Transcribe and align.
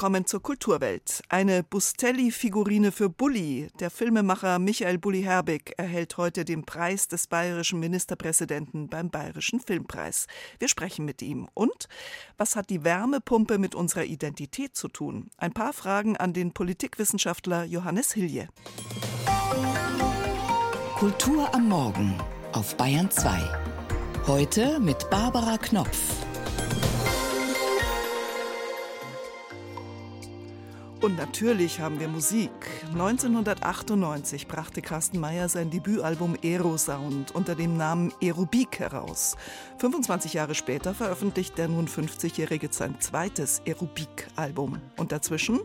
willkommen 0.00 0.24
zur 0.24 0.42
Kulturwelt. 0.42 1.20
Eine 1.28 1.62
Bustelli-Figurine 1.62 2.90
für 2.90 3.10
Bulli. 3.10 3.68
Der 3.80 3.90
Filmemacher 3.90 4.58
Michael 4.58 4.96
Bulli 4.96 5.20
Herbig 5.24 5.74
erhält 5.76 6.16
heute 6.16 6.46
den 6.46 6.64
Preis 6.64 7.06
des 7.06 7.26
bayerischen 7.26 7.80
Ministerpräsidenten 7.80 8.88
beim 8.88 9.10
Bayerischen 9.10 9.60
Filmpreis. 9.60 10.26
Wir 10.58 10.68
sprechen 10.68 11.04
mit 11.04 11.20
ihm. 11.20 11.48
Und 11.52 11.86
was 12.38 12.56
hat 12.56 12.70
die 12.70 12.82
Wärmepumpe 12.82 13.58
mit 13.58 13.74
unserer 13.74 14.04
Identität 14.04 14.74
zu 14.74 14.88
tun? 14.88 15.28
Ein 15.36 15.52
paar 15.52 15.74
Fragen 15.74 16.16
an 16.16 16.32
den 16.32 16.54
Politikwissenschaftler 16.54 17.64
Johannes 17.64 18.12
Hilje. 18.12 18.48
Kultur 20.98 21.54
am 21.54 21.68
Morgen 21.68 22.18
auf 22.52 22.74
Bayern 22.78 23.10
2. 23.10 23.38
Heute 24.26 24.80
mit 24.80 25.10
Barbara 25.10 25.58
Knopf. 25.58 26.29
Und 31.00 31.16
natürlich 31.16 31.80
haben 31.80 31.98
wir 31.98 32.08
Musik. 32.08 32.50
1998 32.92 34.46
brachte 34.46 34.82
Carsten 34.82 35.18
Meyer 35.18 35.48
sein 35.48 35.70
Debütalbum 35.70 36.36
Aerosound 36.44 37.34
unter 37.34 37.54
dem 37.54 37.78
Namen 37.78 38.12
Aerobik 38.22 38.80
heraus. 38.80 39.34
25 39.78 40.34
Jahre 40.34 40.54
später 40.54 40.92
veröffentlicht 40.92 41.56
der 41.56 41.68
nun 41.68 41.88
50-Jährige 41.88 42.68
sein 42.70 43.00
zweites 43.00 43.62
Aerobik-Album. 43.66 44.78
Und 44.98 45.10
dazwischen 45.10 45.60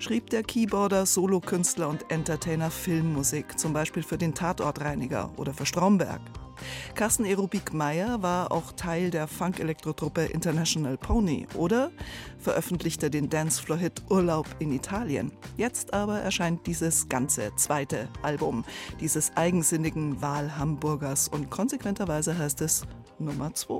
schrieb 0.00 0.30
der 0.30 0.42
Keyboarder, 0.42 1.06
Solokünstler 1.06 1.88
und 1.88 2.10
Entertainer 2.10 2.72
Filmmusik, 2.72 3.56
zum 3.56 3.72
Beispiel 3.72 4.02
für 4.02 4.18
den 4.18 4.34
Tatortreiniger 4.34 5.30
oder 5.36 5.54
für 5.54 5.66
Stromberg. 5.66 6.20
Carsten 6.94 7.24
Erubik 7.24 7.72
Meyer 7.72 8.22
war 8.22 8.52
auch 8.52 8.72
Teil 8.72 9.10
der 9.10 9.26
Funk-Elektro-Truppe 9.26 10.24
International 10.24 10.96
Pony 10.96 11.46
oder 11.54 11.90
veröffentlichte 12.38 13.10
den 13.10 13.28
Dancefloor-Hit 13.28 14.02
Urlaub 14.10 14.46
in 14.58 14.72
Italien. 14.72 15.32
Jetzt 15.56 15.92
aber 15.92 16.20
erscheint 16.20 16.66
dieses 16.66 17.08
ganze 17.08 17.54
zweite 17.56 18.08
Album 18.22 18.64
dieses 19.00 19.36
eigensinnigen 19.36 20.20
Wahlhamburgers 20.22 21.28
und 21.28 21.50
konsequenterweise 21.50 22.36
heißt 22.38 22.60
es 22.60 22.86
Nummer 23.18 23.54
2. 23.54 23.78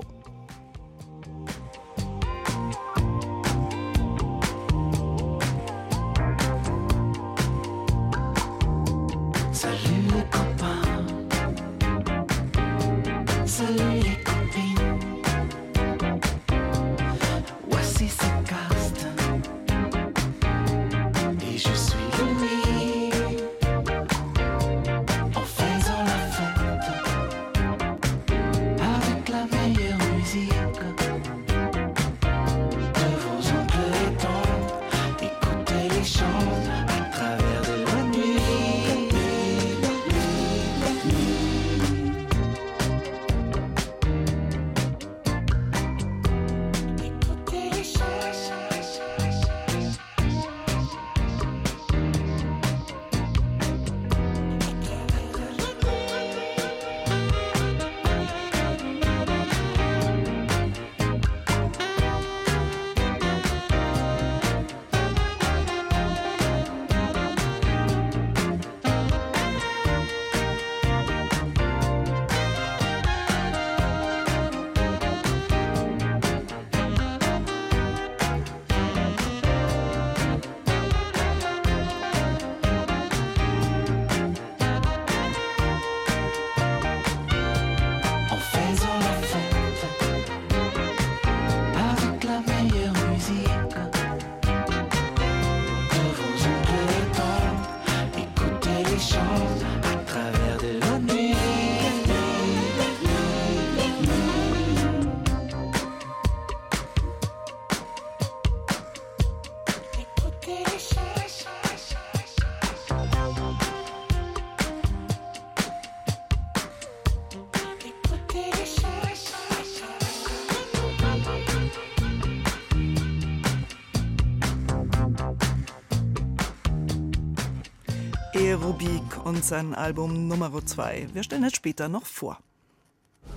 sein 129.47 129.75
Album 129.75 130.27
Nummer 130.27 130.51
2. 130.65 131.09
Wir 131.13 131.23
stellen 131.23 131.43
es 131.43 131.53
später 131.53 131.87
noch 131.87 132.05
vor. 132.05 132.39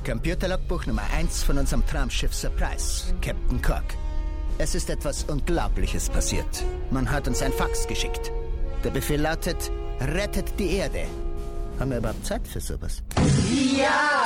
Computerlogbuch 0.05 0.87
Nummer 0.87 1.03
1 1.15 1.43
von 1.43 1.59
unserem 1.59 1.87
Traumschiff 1.87 2.35
Surprise, 2.35 3.15
Captain 3.21 3.61
Kirk. 3.61 3.95
Es 4.59 4.75
ist 4.75 4.91
etwas 4.91 5.25
Unglaubliches 5.25 6.09
passiert. 6.09 6.65
Man 6.91 7.11
hat 7.11 7.29
uns 7.29 7.43
ein 7.43 7.53
Fax 7.53 7.87
geschickt. 7.87 8.33
Der 8.85 8.91
Befehl 8.91 9.21
lautet, 9.21 9.71
rettet 10.01 10.59
die 10.59 10.77
Erde. 10.77 11.05
Haben 11.79 11.91
wir 11.91 11.99
überhaupt 11.99 12.27
Zeit 12.27 12.47
für 12.49 12.61
sowas? 12.61 13.03
Ja! 13.77 14.18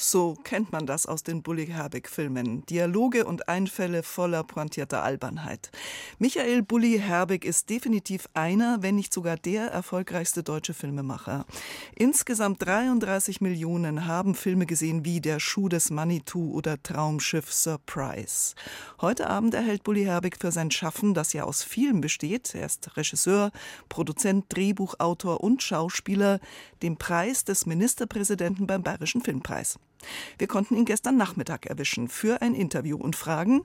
So 0.00 0.36
kennt 0.44 0.70
man 0.70 0.86
das 0.86 1.06
aus 1.06 1.24
den 1.24 1.42
Bully-Herbig-Filmen. 1.42 2.64
Dialoge 2.66 3.24
und 3.24 3.48
Einfälle 3.48 4.04
voller 4.04 4.44
pointierter 4.44 5.02
Albernheit. 5.02 5.72
Michael 6.20 6.62
Bully-Herbig 6.62 7.44
ist 7.44 7.68
definitiv 7.68 8.28
einer, 8.32 8.80
wenn 8.80 8.94
nicht 8.94 9.12
sogar 9.12 9.36
der 9.36 9.72
erfolgreichste 9.72 10.44
deutsche 10.44 10.72
Filmemacher. 10.72 11.46
Insgesamt 11.96 12.64
33 12.64 13.40
Millionen 13.40 14.06
haben 14.06 14.36
Filme 14.36 14.66
gesehen 14.66 15.04
wie 15.04 15.20
Der 15.20 15.40
Schuh 15.40 15.68
des 15.68 15.90
Manitou 15.90 16.52
oder 16.52 16.80
Traumschiff 16.80 17.52
Surprise. 17.52 18.54
Heute 19.00 19.28
Abend 19.28 19.54
erhält 19.54 19.82
Bully-Herbig 19.82 20.36
für 20.38 20.52
sein 20.52 20.70
Schaffen, 20.70 21.12
das 21.12 21.32
ja 21.32 21.42
aus 21.42 21.64
vielem 21.64 22.00
besteht, 22.00 22.54
er 22.54 22.66
ist 22.66 22.96
Regisseur, 22.96 23.50
Produzent, 23.88 24.44
Drehbuchautor 24.48 25.42
und 25.42 25.60
Schauspieler, 25.60 26.38
den 26.82 26.98
Preis 26.98 27.44
des 27.44 27.66
Ministerpräsidenten 27.66 28.68
beim 28.68 28.84
Bayerischen 28.84 29.22
Filmpreis. 29.22 29.76
Wir 30.38 30.46
konnten 30.46 30.76
ihn 30.76 30.84
gestern 30.84 31.16
Nachmittag 31.16 31.66
erwischen 31.66 32.08
für 32.08 32.42
ein 32.42 32.54
Interview 32.54 32.96
und 32.96 33.16
fragen, 33.16 33.62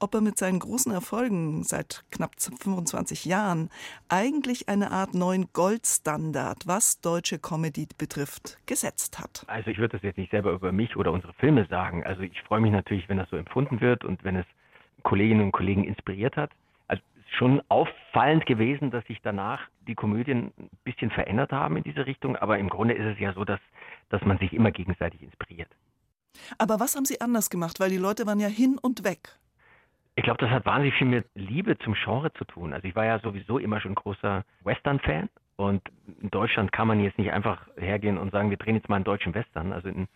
ob 0.00 0.14
er 0.14 0.20
mit 0.20 0.36
seinen 0.38 0.58
großen 0.58 0.92
Erfolgen 0.92 1.62
seit 1.62 2.04
knapp 2.10 2.32
25 2.38 3.24
Jahren 3.24 3.70
eigentlich 4.08 4.68
eine 4.68 4.90
Art 4.90 5.14
neuen 5.14 5.46
Goldstandard, 5.52 6.66
was 6.66 7.00
deutsche 7.00 7.38
Comedy 7.38 7.88
betrifft, 7.96 8.58
gesetzt 8.66 9.18
hat. 9.18 9.44
Also 9.46 9.70
ich 9.70 9.78
würde 9.78 9.96
das 9.96 10.02
jetzt 10.02 10.18
nicht 10.18 10.30
selber 10.30 10.52
über 10.52 10.72
mich 10.72 10.96
oder 10.96 11.12
unsere 11.12 11.32
Filme 11.34 11.66
sagen. 11.70 12.04
Also 12.04 12.22
ich 12.22 12.40
freue 12.42 12.60
mich 12.60 12.72
natürlich, 12.72 13.08
wenn 13.08 13.18
das 13.18 13.30
so 13.30 13.36
empfunden 13.36 13.80
wird 13.80 14.04
und 14.04 14.24
wenn 14.24 14.36
es 14.36 14.46
Kolleginnen 15.04 15.42
und 15.42 15.52
Kollegen 15.52 15.84
inspiriert 15.84 16.36
hat. 16.36 16.50
Also 16.88 17.02
es 17.16 17.24
ist 17.24 17.38
schon 17.38 17.62
auffallend 17.68 18.46
gewesen, 18.46 18.90
dass 18.90 19.06
sich 19.06 19.20
danach 19.22 19.60
die 19.86 19.94
Komödien 19.94 20.52
ein 20.58 20.70
bisschen 20.84 21.10
verändert 21.10 21.52
haben 21.52 21.76
in 21.76 21.84
diese 21.84 22.06
Richtung, 22.06 22.36
aber 22.36 22.58
im 22.58 22.68
Grunde 22.68 22.94
ist 22.94 23.06
es 23.06 23.18
ja 23.18 23.32
so, 23.32 23.44
dass 23.44 23.60
dass 24.08 24.22
man 24.24 24.38
sich 24.38 24.52
immer 24.52 24.70
gegenseitig 24.70 25.22
inspiriert. 25.22 25.70
Aber 26.58 26.80
was 26.80 26.96
haben 26.96 27.04
Sie 27.04 27.20
anders 27.20 27.50
gemacht? 27.50 27.80
Weil 27.80 27.90
die 27.90 27.98
Leute 27.98 28.26
waren 28.26 28.40
ja 28.40 28.48
hin 28.48 28.78
und 28.80 29.04
weg. 29.04 29.38
Ich 30.16 30.24
glaube, 30.24 30.38
das 30.38 30.50
hat 30.50 30.64
wahnsinnig 30.64 30.94
viel 30.94 31.08
mit 31.08 31.26
Liebe 31.34 31.76
zum 31.78 31.94
Genre 31.94 32.32
zu 32.34 32.44
tun. 32.44 32.72
Also 32.72 32.86
ich 32.86 32.94
war 32.94 33.04
ja 33.04 33.18
sowieso 33.18 33.58
immer 33.58 33.80
schon 33.80 33.94
großer 33.94 34.44
Western-Fan 34.62 35.28
und 35.56 35.82
in 36.20 36.30
Deutschland 36.30 36.72
kann 36.72 36.88
man 36.88 37.00
jetzt 37.00 37.18
nicht 37.18 37.32
einfach 37.32 37.66
hergehen 37.76 38.18
und 38.18 38.30
sagen, 38.30 38.50
wir 38.50 38.56
drehen 38.56 38.76
jetzt 38.76 38.88
mal 38.88 38.96
einen 38.96 39.04
deutschen 39.04 39.34
Western. 39.34 39.72
Also 39.72 39.88
in 39.88 40.06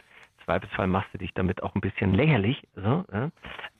Zweifelsfall 0.45 0.87
machst 0.87 1.13
du 1.13 1.19
dich 1.19 1.33
damit 1.35 1.63
auch 1.63 1.75
ein 1.75 1.81
bisschen 1.81 2.15
lächerlich. 2.15 2.67
So, 2.77 3.05
ja. 3.13 3.31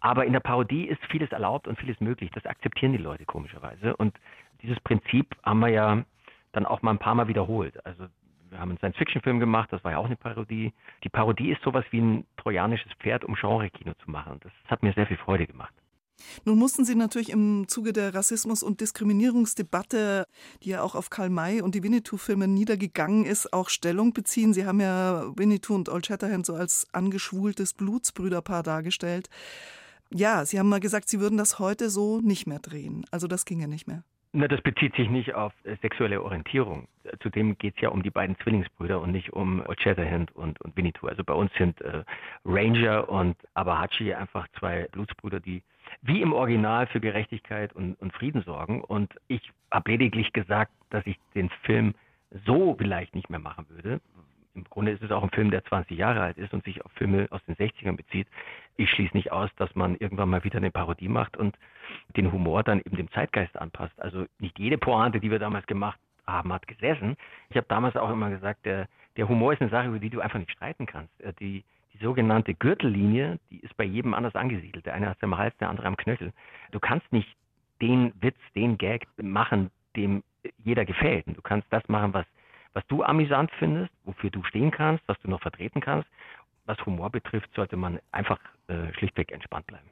Aber 0.01 0.27
in 0.27 0.33
der 0.33 0.41
Parodie 0.41 0.87
ist 0.87 1.01
vieles 1.11 1.31
erlaubt 1.31 1.69
und 1.69 1.79
vieles 1.79 2.01
möglich. 2.01 2.31
Das 2.35 2.47
akzeptieren 2.47 2.93
die 2.93 2.99
Leute 2.99 3.25
komischerweise. 3.25 3.97
Und 3.97 4.15
dieses 4.63 4.79
Prinzip 4.81 5.37
haben 5.45 5.61
wir 5.61 5.69
ja 5.69 6.05
dann 6.53 6.67
auch 6.67 6.83
mal 6.83 6.91
ein 6.91 6.99
paar 6.99 7.15
Mal 7.15 7.29
wiederholt. 7.29 7.85
Also 7.87 8.07
wir 8.51 8.59
haben 8.59 8.71
einen 8.71 8.79
Science-Fiction-Film 8.79 9.41
gemacht, 9.41 9.73
das 9.73 9.83
war 9.85 9.93
ja 9.93 9.99
auch 9.99 10.07
eine 10.07 10.17
Parodie. 10.17 10.73
Die 11.05 11.09
Parodie 11.09 11.53
ist 11.53 11.63
sowas 11.63 11.85
wie 11.91 12.01
ein 12.01 12.27
trojanisches 12.37 12.93
Pferd, 13.01 13.25
um 13.25 13.35
Genre-Kino 13.35 13.93
zu 14.05 14.11
machen. 14.11 14.41
Das 14.43 14.53
hat 14.67 14.83
mir 14.83 14.93
sehr 14.95 15.07
viel 15.07 15.19
Freude 15.19 15.47
gemacht. 15.47 15.73
Nun 16.45 16.59
mussten 16.59 16.85
Sie 16.85 16.95
natürlich 16.95 17.31
im 17.31 17.69
Zuge 17.69 17.93
der 17.93 18.15
Rassismus- 18.15 18.63
und 18.63 18.81
Diskriminierungsdebatte, 18.81 20.27
die 20.63 20.71
ja 20.71 20.83
auch 20.83 20.95
auf 20.95 21.11
Karl 21.11 21.31
May 21.31 21.63
und 21.63 21.75
die 21.75 21.83
Winnetou-Filme 21.83 22.49
niedergegangen 22.49 23.25
ist, 23.25 23.53
auch 23.53 23.69
Stellung 23.69 24.13
beziehen. 24.13 24.53
Sie 24.53 24.67
haben 24.67 24.81
ja 24.81 25.33
Winnetou 25.37 25.75
und 25.75 25.89
Old 25.89 26.07
Shatterhand 26.07 26.47
so 26.47 26.55
als 26.55 26.87
angeschwultes 26.93 27.75
Blutsbrüderpaar 27.75 28.63
dargestellt. 28.63 29.29
Ja, 30.13 30.45
Sie 30.45 30.59
haben 30.59 30.69
mal 30.69 30.81
gesagt, 30.81 31.09
Sie 31.09 31.21
würden 31.21 31.39
das 31.39 31.59
heute 31.59 31.91
so 31.91 32.21
nicht 32.21 32.47
mehr 32.47 32.61
drehen. 32.61 33.05
Also 33.11 33.27
das 33.27 33.45
ginge 33.45 33.69
nicht 33.69 33.87
mehr. 33.87 34.05
Na, 34.33 34.47
das 34.47 34.61
bezieht 34.61 34.95
sich 34.95 35.09
nicht 35.09 35.35
auf 35.35 35.53
äh, 35.65 35.77
sexuelle 35.81 36.23
Orientierung. 36.23 36.87
Zudem 37.21 37.57
geht 37.57 37.77
es 37.77 37.81
ja 37.81 37.89
um 37.89 38.03
die 38.03 38.11
beiden 38.11 38.39
Zwillingsbrüder 38.41 39.01
und 39.01 39.13
nicht 39.13 39.33
um 39.33 39.65
Shatterhand 39.79 40.35
und, 40.37 40.61
und 40.61 40.77
Winnetou. 40.77 41.07
Also 41.07 41.25
bei 41.25 41.33
uns 41.33 41.51
sind 41.55 41.81
äh, 41.81 42.05
Ranger 42.45 43.09
und 43.09 43.37
Abahachi 43.55 44.13
einfach 44.13 44.47
zwei 44.59 44.87
Blutsbrüder, 44.93 45.41
die 45.41 45.63
wie 46.03 46.21
im 46.21 46.35
Original 46.35 46.87
für 46.89 47.01
Gerechtigkeit 47.01 47.73
und, 47.73 47.95
und 48.01 48.13
Frieden 48.13 48.43
sorgen. 48.43 48.83
Und 48.83 49.15
ich 49.29 49.41
habe 49.71 49.91
lediglich 49.91 50.33
gesagt, 50.35 50.73
dass 50.91 51.07
ich 51.07 51.19
den 51.35 51.49
Film 51.63 51.95
so 52.45 52.77
vielleicht 52.79 53.15
nicht 53.15 53.31
mehr 53.31 53.41
machen 53.41 53.67
würde. 53.71 54.01
Im 54.55 54.65
Grunde 54.65 54.93
ist 54.93 55.03
es 55.03 55.11
auch 55.11 55.23
ein 55.23 55.31
Film, 55.31 55.51
der 55.51 55.65
20 55.65 55.97
Jahre 55.97 56.21
alt 56.21 56.39
ist 56.39 56.53
und 56.53 56.65
sich 56.65 56.85
auf 56.85 56.91
Filme 56.93 57.29
aus 57.31 57.45
den 57.45 57.57
60ern 57.57 57.97
bezieht. 57.97 58.27
Ich 58.77 58.91
schließe 58.91 59.17
nicht 59.17 59.33
aus, 59.33 59.51
dass 59.57 59.75
man 59.75 59.97
irgendwann 59.97 60.29
mal 60.29 60.45
wieder 60.45 60.59
eine 60.59 60.71
Parodie 60.71 61.09
macht 61.09 61.37
und 61.37 61.57
den 62.17 62.33
Humor 62.33 62.63
dann 62.63 62.81
eben 62.81 62.97
dem 62.97 63.11
Zeitgeist 63.13 63.57
anpasst. 63.57 63.99
Also 64.01 64.27
nicht 64.39 64.59
jede 64.59 64.79
Pointe, 64.79 65.21
die 65.21 65.31
wir 65.31 65.39
damals 65.39 65.67
gemacht 65.67 65.99
haben, 66.27 66.53
hat 66.53 66.67
gesessen. 66.67 67.17
Ich 67.51 67.57
habe 67.57 67.67
damals 67.69 67.97
auch 67.97 68.11
immer 68.11 68.31
gesagt, 68.31 68.67
der, 68.67 68.89
der 69.17 69.29
Humor 69.29 69.53
ist 69.53 69.61
eine 69.61 69.71
Sache, 69.71 69.89
über 69.89 69.99
die 69.99 70.11
du 70.11 70.21
einfach 70.21 70.39
nicht 70.39 70.53
streiten 70.53 70.87
kannst. 70.87 71.21
Äh, 71.21 71.33
die, 71.41 71.65
die 71.95 71.99
sogenannte 72.05 72.55
Gürtellinie, 72.55 73.39
die 73.51 73.61
ist 73.61 73.77
bei 73.77 73.85
jedem 73.85 74.15
anders 74.15 74.35
angesiedelt. 74.35 74.87
Der 74.87 74.95
eine 74.95 75.09
hat 75.09 75.17
es 75.17 75.23
am 75.23 75.37
Hals, 75.37 75.57
der 75.59 75.71
andere 75.71 75.87
am 75.87 75.97
Knöchel. 75.97 76.33
Du 76.71 76.81
kannst 76.81 77.11
nicht 77.13 77.29
den 77.81 78.13
Witz, 78.21 78.39
den 78.55 78.77
Gag 78.79 79.07
machen, 79.17 79.71
dem 79.97 80.23
jeder 80.59 80.85
gefällt. 80.85 81.27
du 81.27 81.43
kannst 81.43 81.67
das 81.71 81.87
machen, 81.89 82.15
was, 82.15 82.27
was 82.75 82.87
du 82.89 83.03
amüsant 83.03 83.51
findest, 83.59 83.93
wofür 84.05 84.31
du 84.31 84.43
stehen 84.45 84.71
kannst, 84.71 85.03
was 85.07 85.19
du 85.23 85.31
noch 85.31 85.41
vertreten 85.41 85.81
kannst. 85.81 86.09
Was 86.67 86.79
Humor 86.85 87.11
betrifft, 87.11 87.49
sollte 87.55 87.77
man 87.77 87.99
einfach 88.13 88.39
äh, 88.69 88.93
schlichtweg 88.95 89.33
entspannt 89.33 89.67
bleiben. 89.67 89.89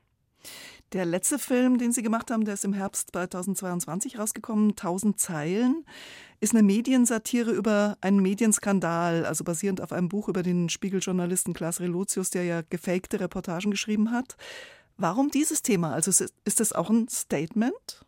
Der 0.92 1.04
letzte 1.04 1.38
Film, 1.38 1.78
den 1.78 1.90
Sie 1.90 2.02
gemacht 2.02 2.30
haben, 2.30 2.44
der 2.44 2.54
ist 2.54 2.64
im 2.64 2.72
Herbst 2.72 3.10
2022 3.10 4.18
rausgekommen, 4.18 4.70
1000 4.70 5.18
Zeilen, 5.18 5.84
ist 6.38 6.54
eine 6.54 6.62
Mediensatire 6.62 7.50
über 7.50 7.96
einen 8.00 8.20
Medienskandal, 8.20 9.26
also 9.26 9.42
basierend 9.42 9.80
auf 9.80 9.92
einem 9.92 10.08
Buch 10.08 10.28
über 10.28 10.42
den 10.42 10.68
Spiegeljournalisten 10.68 11.54
Klaas 11.54 11.80
Relotius, 11.80 12.30
der 12.30 12.44
ja 12.44 12.62
gefakte 12.62 13.18
Reportagen 13.18 13.72
geschrieben 13.72 14.12
hat. 14.12 14.36
Warum 14.96 15.30
dieses 15.30 15.62
Thema? 15.62 15.92
Also 15.92 16.10
ist 16.44 16.60
das 16.60 16.72
auch 16.72 16.88
ein 16.88 17.08
Statement? 17.08 18.05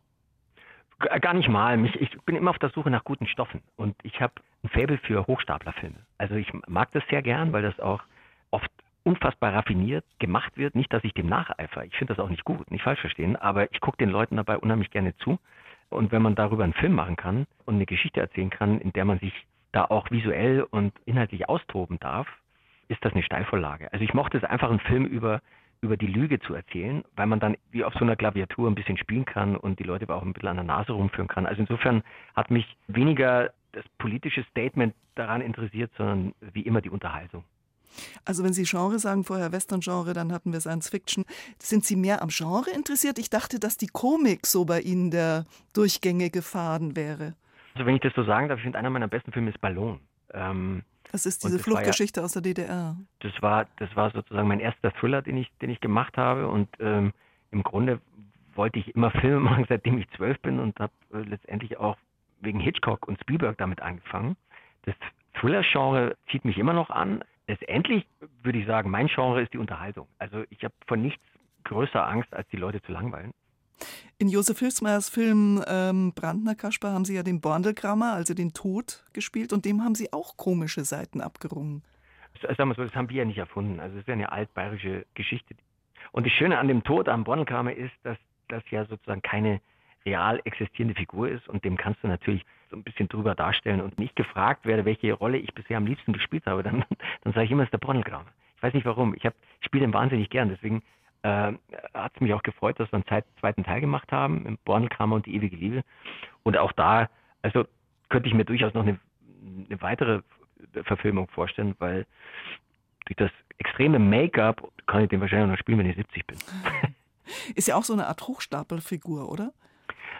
Gar 0.99 1.35
nicht 1.35 1.49
mal. 1.49 1.85
Ich 1.85 2.11
bin 2.23 2.35
immer 2.35 2.51
auf 2.51 2.59
der 2.59 2.71
Suche 2.71 2.91
nach 2.91 3.05
guten 3.05 3.27
Stoffen 3.27 3.63
und 3.77 3.95
ich 4.03 4.21
habe 4.21 4.35
ein 4.65 4.69
Faible 4.71 4.99
für 4.99 5.27
Hochstaplerfilme. 5.27 5.99
Also 6.19 6.35
ich 6.35 6.53
mag 6.67 6.91
das 6.93 7.05
sehr 7.09 7.23
gern, 7.23 7.53
weil 7.53 7.63
das 7.63 7.79
auch 7.79 8.03
oft 8.51 8.71
unfassbar 9.05 9.55
raffiniert 9.55 10.05
gemacht 10.19 10.57
wird. 10.57 10.75
Nicht, 10.75 10.93
dass 10.93 11.05
ich 11.05 11.15
dem 11.15 11.29
nacheifer. 11.29 11.85
Ich 11.85 11.97
finde 11.97 12.15
das 12.15 12.25
auch 12.25 12.29
nicht 12.29 12.45
gut, 12.45 12.71
nicht 12.71 12.83
falsch 12.83 13.01
verstehen, 13.01 13.37
aber 13.37 13.71
ich 13.73 13.81
gucke 13.81 13.97
den 13.97 14.11
Leuten 14.11 14.37
dabei 14.37 14.59
unheimlich 14.59 14.91
gerne 14.91 15.17
zu. 15.19 15.39
Und 15.89 16.11
wenn 16.11 16.21
man 16.21 16.35
darüber 16.35 16.65
einen 16.65 16.75
Film 16.75 16.95
machen 16.95 17.17
kann 17.17 17.47
und 17.65 17.77
eine 17.77 17.87
Geschichte 17.87 18.21
erzählen 18.21 18.51
kann, 18.51 18.81
in 18.81 18.93
der 18.93 19.05
man 19.05 19.21
sich 19.21 19.33
da 19.73 19.85
auch 19.85 20.11
visuell 20.11 20.63
und 20.63 20.93
inhaltlich 21.07 21.49
austoben 21.49 21.99
darf, 22.01 22.27
ist 22.89 23.05
das 23.05 23.13
eine 23.13 23.23
Steilvorlage. 23.23 23.93
Also 23.93 24.05
ich 24.05 24.15
mochte 24.15 24.37
es 24.37 24.45
einfach, 24.45 24.69
einen 24.69 24.81
Film 24.81 25.07
über, 25.07 25.41
über 25.81 25.97
die 25.97 26.07
Lüge 26.07 26.41
zu 26.41 26.55
erzählen, 26.55 27.05
weil 27.15 27.27
man 27.27 27.41
dann 27.41 27.57
wie 27.71 27.85
auf 27.85 27.95
so 27.95 28.01
einer 28.01 28.17
Klaviatur 28.17 28.69
ein 28.69 28.75
bisschen 28.75 28.99
spielen 28.99 29.25
kann 29.25 29.57
und 29.57 29.79
die 29.79 29.85
Leute 29.85 30.09
auch 30.13 30.23
ein 30.23 30.33
bisschen 30.33 30.49
an 30.49 30.57
der 30.57 30.65
Nase 30.65 30.93
rumführen 30.93 31.29
kann. 31.29 31.47
Also 31.47 31.61
insofern 31.61 32.03
hat 32.35 32.51
mich 32.51 32.67
weniger 32.89 33.51
das 33.73 33.85
politische 33.99 34.45
Statement 34.51 34.95
daran 35.15 35.41
interessiert, 35.41 35.93
sondern 35.97 36.35
wie 36.41 36.63
immer 36.63 36.81
die 36.81 36.91
Unterhaltung. 36.91 37.45
Also 38.25 38.45
wenn 38.45 38.53
Sie 38.53 38.65
Genre 38.65 38.99
sagen, 38.99 39.25
vorher 39.25 39.53
Western-Genre, 39.53 40.13
dann 40.13 40.33
hatten 40.33 40.53
wir 40.53 40.61
Science 40.61 40.89
Fiction. 40.89 41.25
Sind 41.59 41.85
Sie 41.85 41.97
mehr 41.97 42.23
am 42.23 42.29
Genre 42.29 42.71
interessiert? 42.71 43.19
Ich 43.19 43.31
dachte, 43.31 43.59
dass 43.59 43.77
die 43.77 43.87
Komik 43.87 44.47
so 44.47 44.65
bei 44.65 44.81
Ihnen 44.81 45.11
der 45.11 45.47
durchgängige 45.73 46.43
Faden 46.43 46.97
wäre. 46.97 47.35
Also 47.75 47.87
wenn 47.87 47.95
ich 47.95 48.03
das 48.03 48.13
so 48.15 48.25
sagen 48.25 48.49
darf, 48.49 48.59
ich 48.59 48.65
finde 48.65 48.79
einer 48.79 48.91
meiner 48.91 49.09
besten 49.09 49.33
Filme 49.33 49.51
ist 49.51 49.61
Ballon. 49.61 50.01
Ähm, 50.33 50.83
das 51.13 51.27
ist 51.27 51.45
diese 51.45 51.57
das 51.57 51.65
Fluchtgeschichte 51.65 52.21
ja, 52.21 52.25
aus 52.25 52.33
der 52.33 52.43
DDR. 52.43 52.97
Das 53.21 53.33
war, 53.41 53.67
das 53.79 53.95
war 53.97 54.11
sozusagen 54.11 54.49
mein 54.49 54.61
erster 54.61 54.93
Thriller, 54.93 55.23
den 55.23 55.37
ich, 55.37 55.51
den 55.61 55.71
ich 55.71 55.81
gemacht 55.81 56.17
habe. 56.17 56.49
Und 56.49 56.69
ähm, 56.81 57.13
im 57.51 57.63
Grunde 57.63 58.01
wollte 58.55 58.79
ich 58.79 58.95
immer 58.95 59.11
Filme 59.21 59.41
machen, 59.41 59.67
seitdem 59.69 59.99
ich 59.99 60.09
zwölf 60.11 60.41
bin 60.41 60.59
und 60.61 60.79
habe 60.81 60.93
äh, 61.13 61.19
letztendlich 61.19 61.79
auch 61.79 61.97
wegen 62.41 62.61
Hitchcock 62.61 63.09
und 63.09 63.21
Spielberg 63.21 63.59
damit 63.59 63.83
angefangen. 63.83 64.37
Das 64.83 64.95
Thriller-Genre 65.41 66.17
zieht 66.31 66.45
mich 66.45 66.59
immer 66.59 66.73
noch 66.73 66.91
an 66.91 67.23
letztendlich 67.49 68.07
würde 68.43 68.59
ich 68.59 68.67
sagen, 68.67 68.91
mein 68.91 69.09
Genre 69.09 69.43
ist 69.43 69.53
die 69.53 69.59
Unterhaltung. 69.59 70.07
Also 70.19 70.45
ich 70.51 70.63
habe 70.63 70.75
von 70.87 71.03
nichts 71.03 71.23
größer 71.65 72.07
Angst, 72.07 72.33
als 72.33 72.47
die 72.49 72.57
Leute 72.57 72.81
zu 72.83 72.93
langweilen. 72.93 73.33
In 74.19 74.29
Josef 74.29 74.59
Hilfsmeyers 74.59 75.09
Film 75.09 75.63
ähm, 75.69 76.13
Brandner 76.15 76.55
Kasper 76.55 76.93
haben 76.93 77.05
Sie 77.05 77.15
ja 77.15 77.23
den 77.23 77.41
Borndelgrammer, 77.41 78.15
also 78.15 78.35
den 78.35 78.53
Tod, 78.53 79.05
gespielt 79.13 79.53
und 79.53 79.65
dem 79.65 79.83
haben 79.83 79.95
Sie 79.95 80.13
auch 80.13 80.37
komische 80.37 80.85
Seiten 80.85 81.21
abgerungen. 81.21 81.83
Sagen 82.43 82.69
wir 82.69 82.75
so, 82.75 82.85
das 82.85 82.95
haben 82.95 83.11
wir 83.11 83.17
ja 83.17 83.25
nicht 83.25 83.39
erfunden. 83.39 83.81
Also 83.81 83.97
es 83.97 84.03
ist 84.03 84.09
ja 84.09 84.15
eine 84.15 84.33
altbayerische 84.33 85.07
Geschichte. 85.15 85.55
Und 86.13 86.27
das 86.27 86.33
Schöne 86.33 86.59
an 86.59 86.69
dem 86.69 86.85
Tod 86.85 87.09
am 87.09 87.25
Borndelgrammer 87.25 87.73
ist, 87.73 87.95
dass 88.03 88.19
das 88.49 88.63
ja 88.71 88.85
sozusagen 88.87 89.23
keine 89.23 89.61
real 90.05 90.41
existierende 90.45 90.95
Figur 90.95 91.29
ist 91.29 91.49
und 91.49 91.65
dem 91.65 91.77
kannst 91.77 92.03
du 92.03 92.09
natürlich 92.09 92.45
so 92.71 92.77
ein 92.77 92.83
bisschen 92.83 93.09
drüber 93.09 93.35
darstellen 93.35 93.81
und 93.81 93.99
nicht 93.99 94.17
gefragt 94.17 94.67
werde, 94.67 94.85
welche 94.85 95.13
Rolle 95.13 95.39
ich 95.39 95.53
bisher 95.55 95.77
am 95.77 95.87
liebsten 95.87 96.13
gespielt 96.13 96.47
habe, 96.47 96.63
dann, 96.63 96.85
dann 97.25 97.33
sage 97.33 97.45
ich 97.45 97.51
immer, 97.51 97.63
es 97.63 97.69
ist 97.69 97.73
der 97.73 97.79
Bronnelgraben. 97.79 98.29
Ich 98.57 98.63
weiß 98.63 98.75
nicht 98.75 98.87
warum. 98.87 99.15
Ich, 99.15 99.25
ich 99.25 99.33
spiele 99.61 99.87
den 99.87 99.95
wahnsinnig 99.95 100.31
gern. 100.31 100.49
Deswegen 100.49 100.83
äh, 101.23 101.53
hat 101.95 102.13
es 102.15 102.21
mich 102.21 102.33
auch 102.33 102.43
gefreut, 102.43 102.79
dass 102.79 102.91
wir 102.93 103.03
einen 103.05 103.25
zweiten 103.41 103.65
Teil 103.65 103.81
gemacht 103.81 104.13
haben, 104.13 104.47
im 104.47 104.59
Bornelkramer 104.65 105.17
und 105.17 105.27
die 105.27 105.35
ewige 105.35 105.57
Liebe. 105.57 105.83
Und 106.43 106.57
auch 106.57 106.73
da, 106.73 107.09
also 107.43 107.65
könnte 108.09 108.29
ich 108.29 108.35
mir 108.35 108.45
durchaus 108.45 108.75
noch 108.75 108.83
eine, 108.83 108.99
eine 109.69 109.81
weitere 109.83 110.23
Verfilmung 110.85 111.29
vorstellen, 111.29 111.75
weil 111.79 112.07
durch 113.07 113.17
das 113.17 113.31
extreme 113.59 113.99
Make-up 113.99 114.71
kann 114.87 115.03
ich 115.03 115.09
den 115.09 115.21
wahrscheinlich 115.21 115.51
noch 115.51 115.59
spielen, 115.59 115.79
wenn 115.79 115.91
ich 115.91 115.97
70 115.97 116.27
bin. 116.27 116.39
Ist 117.55 117.69
ja 117.69 117.77
auch 117.77 117.85
so 117.85 117.93
eine 117.93 118.07
Art 118.07 118.27
Hochstapelfigur, 118.27 119.31
oder? 119.31 119.53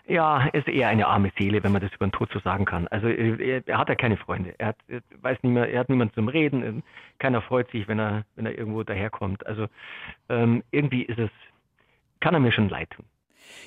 Ja, 0.09 0.47
er 0.47 0.55
ist 0.55 0.69
eher 0.69 0.89
eine 0.89 1.07
arme 1.07 1.31
Seele, 1.37 1.63
wenn 1.63 1.73
man 1.73 1.83
das 1.83 1.93
über 1.93 2.07
den 2.07 2.13
Tod 2.13 2.31
so 2.33 2.39
sagen 2.41 2.65
kann. 2.65 2.89
Also 2.89 3.09
er, 3.09 3.67
er 3.69 3.79
hat 3.79 3.91
ja 3.91 3.95
keine 3.95 4.17
Freunde. 4.17 4.55
Er 4.57 4.69
hat, 4.69 4.77
er 4.89 5.03
weiß 5.21 5.43
nicht 5.43 5.53
mehr, 5.53 5.71
er 5.71 5.81
hat 5.81 5.91
niemanden 5.91 6.15
zum 6.15 6.29
Reden. 6.29 6.83
Keiner 7.19 7.43
freut 7.43 7.71
sich, 7.71 7.87
wenn 7.89 7.99
er, 7.99 8.25
wenn 8.35 8.47
er 8.47 8.57
irgendwo 8.57 8.83
daherkommt. 8.83 9.47
Also 9.47 9.67
ähm, 10.31 10.65
irgendwie 10.71 11.03
ist 11.03 11.19
es, 11.19 11.31
kann 12.21 12.33
er 12.33 12.41
mir 12.41 12.53
schon 12.53 12.71
leid 12.71 12.89
tun. 12.91 13.05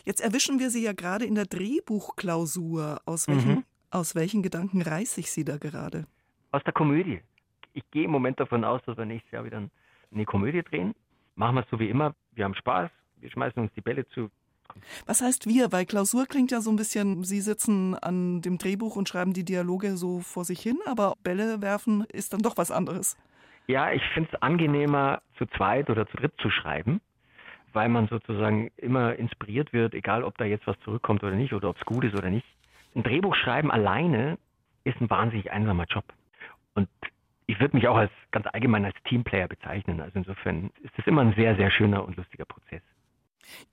Jetzt 0.04 0.20
erwischen 0.20 0.60
wir 0.60 0.72
Sie 0.72 0.84
ja 0.84 0.94
gerade 0.94 1.26
in 1.26 1.36
der 1.36 1.46
Drehbuchklausur. 1.46 3.02
Aus 3.06 3.28
welchen, 3.28 3.52
mhm. 3.52 3.64
aus 3.92 4.16
welchen 4.16 4.42
Gedanken 4.42 4.82
reiße 4.82 5.20
ich 5.20 5.32
Sie 5.32 5.46
da 5.46 5.58
gerade? 5.58 6.06
Aus 6.52 6.64
der 6.64 6.74
Komödie. 6.74 7.22
Ich 7.74 7.84
gehe 7.92 8.06
im 8.06 8.12
Moment 8.12 8.40
davon 8.40 8.64
aus, 8.64 8.82
dass 8.88 8.98
wir 8.98 9.06
nächstes 9.06 9.32
Jahr 9.32 9.46
wieder 9.46 9.62
eine 10.12 10.26
Komödie 10.26 10.64
drehen. 10.64 10.96
Machen 11.36 11.56
wir 11.56 11.62
es 11.62 11.70
so 11.70 11.80
wie 11.80 11.90
immer. 11.90 12.16
Wir 12.32 12.46
haben 12.46 12.56
Spaß. 12.56 12.90
Wir 13.18 13.30
schmeißen 13.30 13.62
uns 13.62 13.72
die 13.76 13.82
Bälle 13.82 14.08
zu. 14.10 14.32
Was 15.06 15.22
heißt 15.22 15.48
wir? 15.48 15.72
Weil 15.72 15.86
Klausur 15.86 16.26
klingt 16.26 16.52
ja 16.52 16.62
so 16.62 16.70
ein 16.70 16.76
bisschen, 16.76 17.24
Sie 17.24 17.42
sitzen 17.42 17.96
an 17.96 18.42
dem 18.42 18.58
Drehbuch 18.58 18.96
und 18.96 19.10
schreiben 19.10 19.34
die 19.34 19.46
Dialoge 19.46 19.98
so 19.98 20.20
vor 20.20 20.46
sich 20.46 20.62
hin, 20.62 20.80
aber 20.86 21.16
Bälle 21.24 21.62
werfen 21.62 22.06
ist 22.12 22.34
dann 22.34 22.42
doch 22.42 22.58
was 22.58 22.72
anderes. 22.72 23.18
Ja, 23.68 23.92
ich 23.92 24.04
finde 24.14 24.30
es 24.34 24.42
angenehmer, 24.42 25.22
zu 25.38 25.46
zweit 25.58 25.90
oder 25.90 26.08
zu 26.08 26.18
dritt 26.18 26.34
zu 26.42 26.50
schreiben, 26.50 27.00
weil 27.74 27.90
man 27.90 28.08
sozusagen 28.08 28.72
immer 28.78 29.16
inspiriert 29.16 29.72
wird, 29.74 29.94
egal 29.94 30.24
ob 30.24 30.38
da 30.38 30.46
jetzt 30.46 30.68
was 30.68 30.80
zurückkommt 30.82 31.24
oder 31.24 31.36
nicht 31.36 31.54
oder 31.54 31.70
ob 31.70 31.78
es 31.78 31.86
gut 31.86 32.04
ist 32.04 32.16
oder 32.16 32.30
nicht. 32.30 32.46
Ein 32.96 33.04
Drehbuch 33.04 33.36
schreiben 33.36 33.72
alleine 33.72 34.38
ist 34.84 35.00
ein 35.00 35.10
wahnsinnig 35.10 35.52
einsamer 35.52 35.86
Job. 35.86 36.04
Und 36.74 36.90
ich 37.48 37.60
würde 37.60 37.76
mich 37.76 37.88
auch 37.88 37.98
als 37.98 38.12
ganz 38.32 38.48
allgemein 38.52 38.86
als 38.86 38.96
Teamplayer 39.06 39.48
bezeichnen. 39.48 40.02
Also 40.02 40.20
insofern 40.20 40.72
ist 40.82 40.94
es 40.98 41.08
immer 41.08 41.22
ein 41.22 41.34
sehr, 41.36 41.56
sehr 41.56 41.72
schöner 41.72 42.04
und 42.04 42.18
lustiger 42.18 42.46
Prozess. 42.46 42.82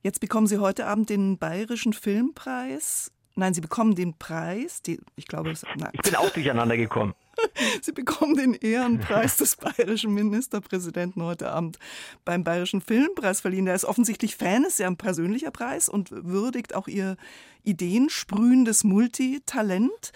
Jetzt 0.01 0.19
bekommen 0.19 0.47
Sie 0.47 0.59
heute 0.59 0.85
Abend 0.85 1.09
den 1.09 1.37
Bayerischen 1.37 1.93
Filmpreis. 1.93 3.11
Nein, 3.35 3.53
Sie 3.53 3.61
bekommen 3.61 3.95
den 3.95 4.17
Preis. 4.17 4.81
Die, 4.81 4.99
ich 5.15 5.25
glaube, 5.25 5.51
es. 5.51 5.63
Ich 5.93 6.01
bin 6.01 6.15
auch 6.15 6.29
durcheinander 6.29 6.75
gekommen. 6.75 7.15
Sie 7.81 7.91
bekommen 7.91 8.35
den 8.35 8.53
Ehrenpreis 8.53 9.37
des 9.37 9.55
bayerischen 9.55 10.13
Ministerpräsidenten 10.13 11.23
heute 11.23 11.49
Abend 11.49 11.79
beim 12.25 12.43
Bayerischen 12.43 12.81
Filmpreis 12.81 13.39
verliehen. 13.39 13.65
Der 13.65 13.75
ist 13.75 13.85
offensichtlich 13.85 14.35
Fan, 14.35 14.65
ist 14.65 14.79
ja 14.79 14.87
ein 14.87 14.97
persönlicher 14.97 15.51
Preis 15.51 15.89
und 15.89 16.11
würdigt 16.11 16.75
auch 16.75 16.87
ihr 16.87 17.15
ideensprühendes 17.63 18.83
Multitalent. 18.83 20.11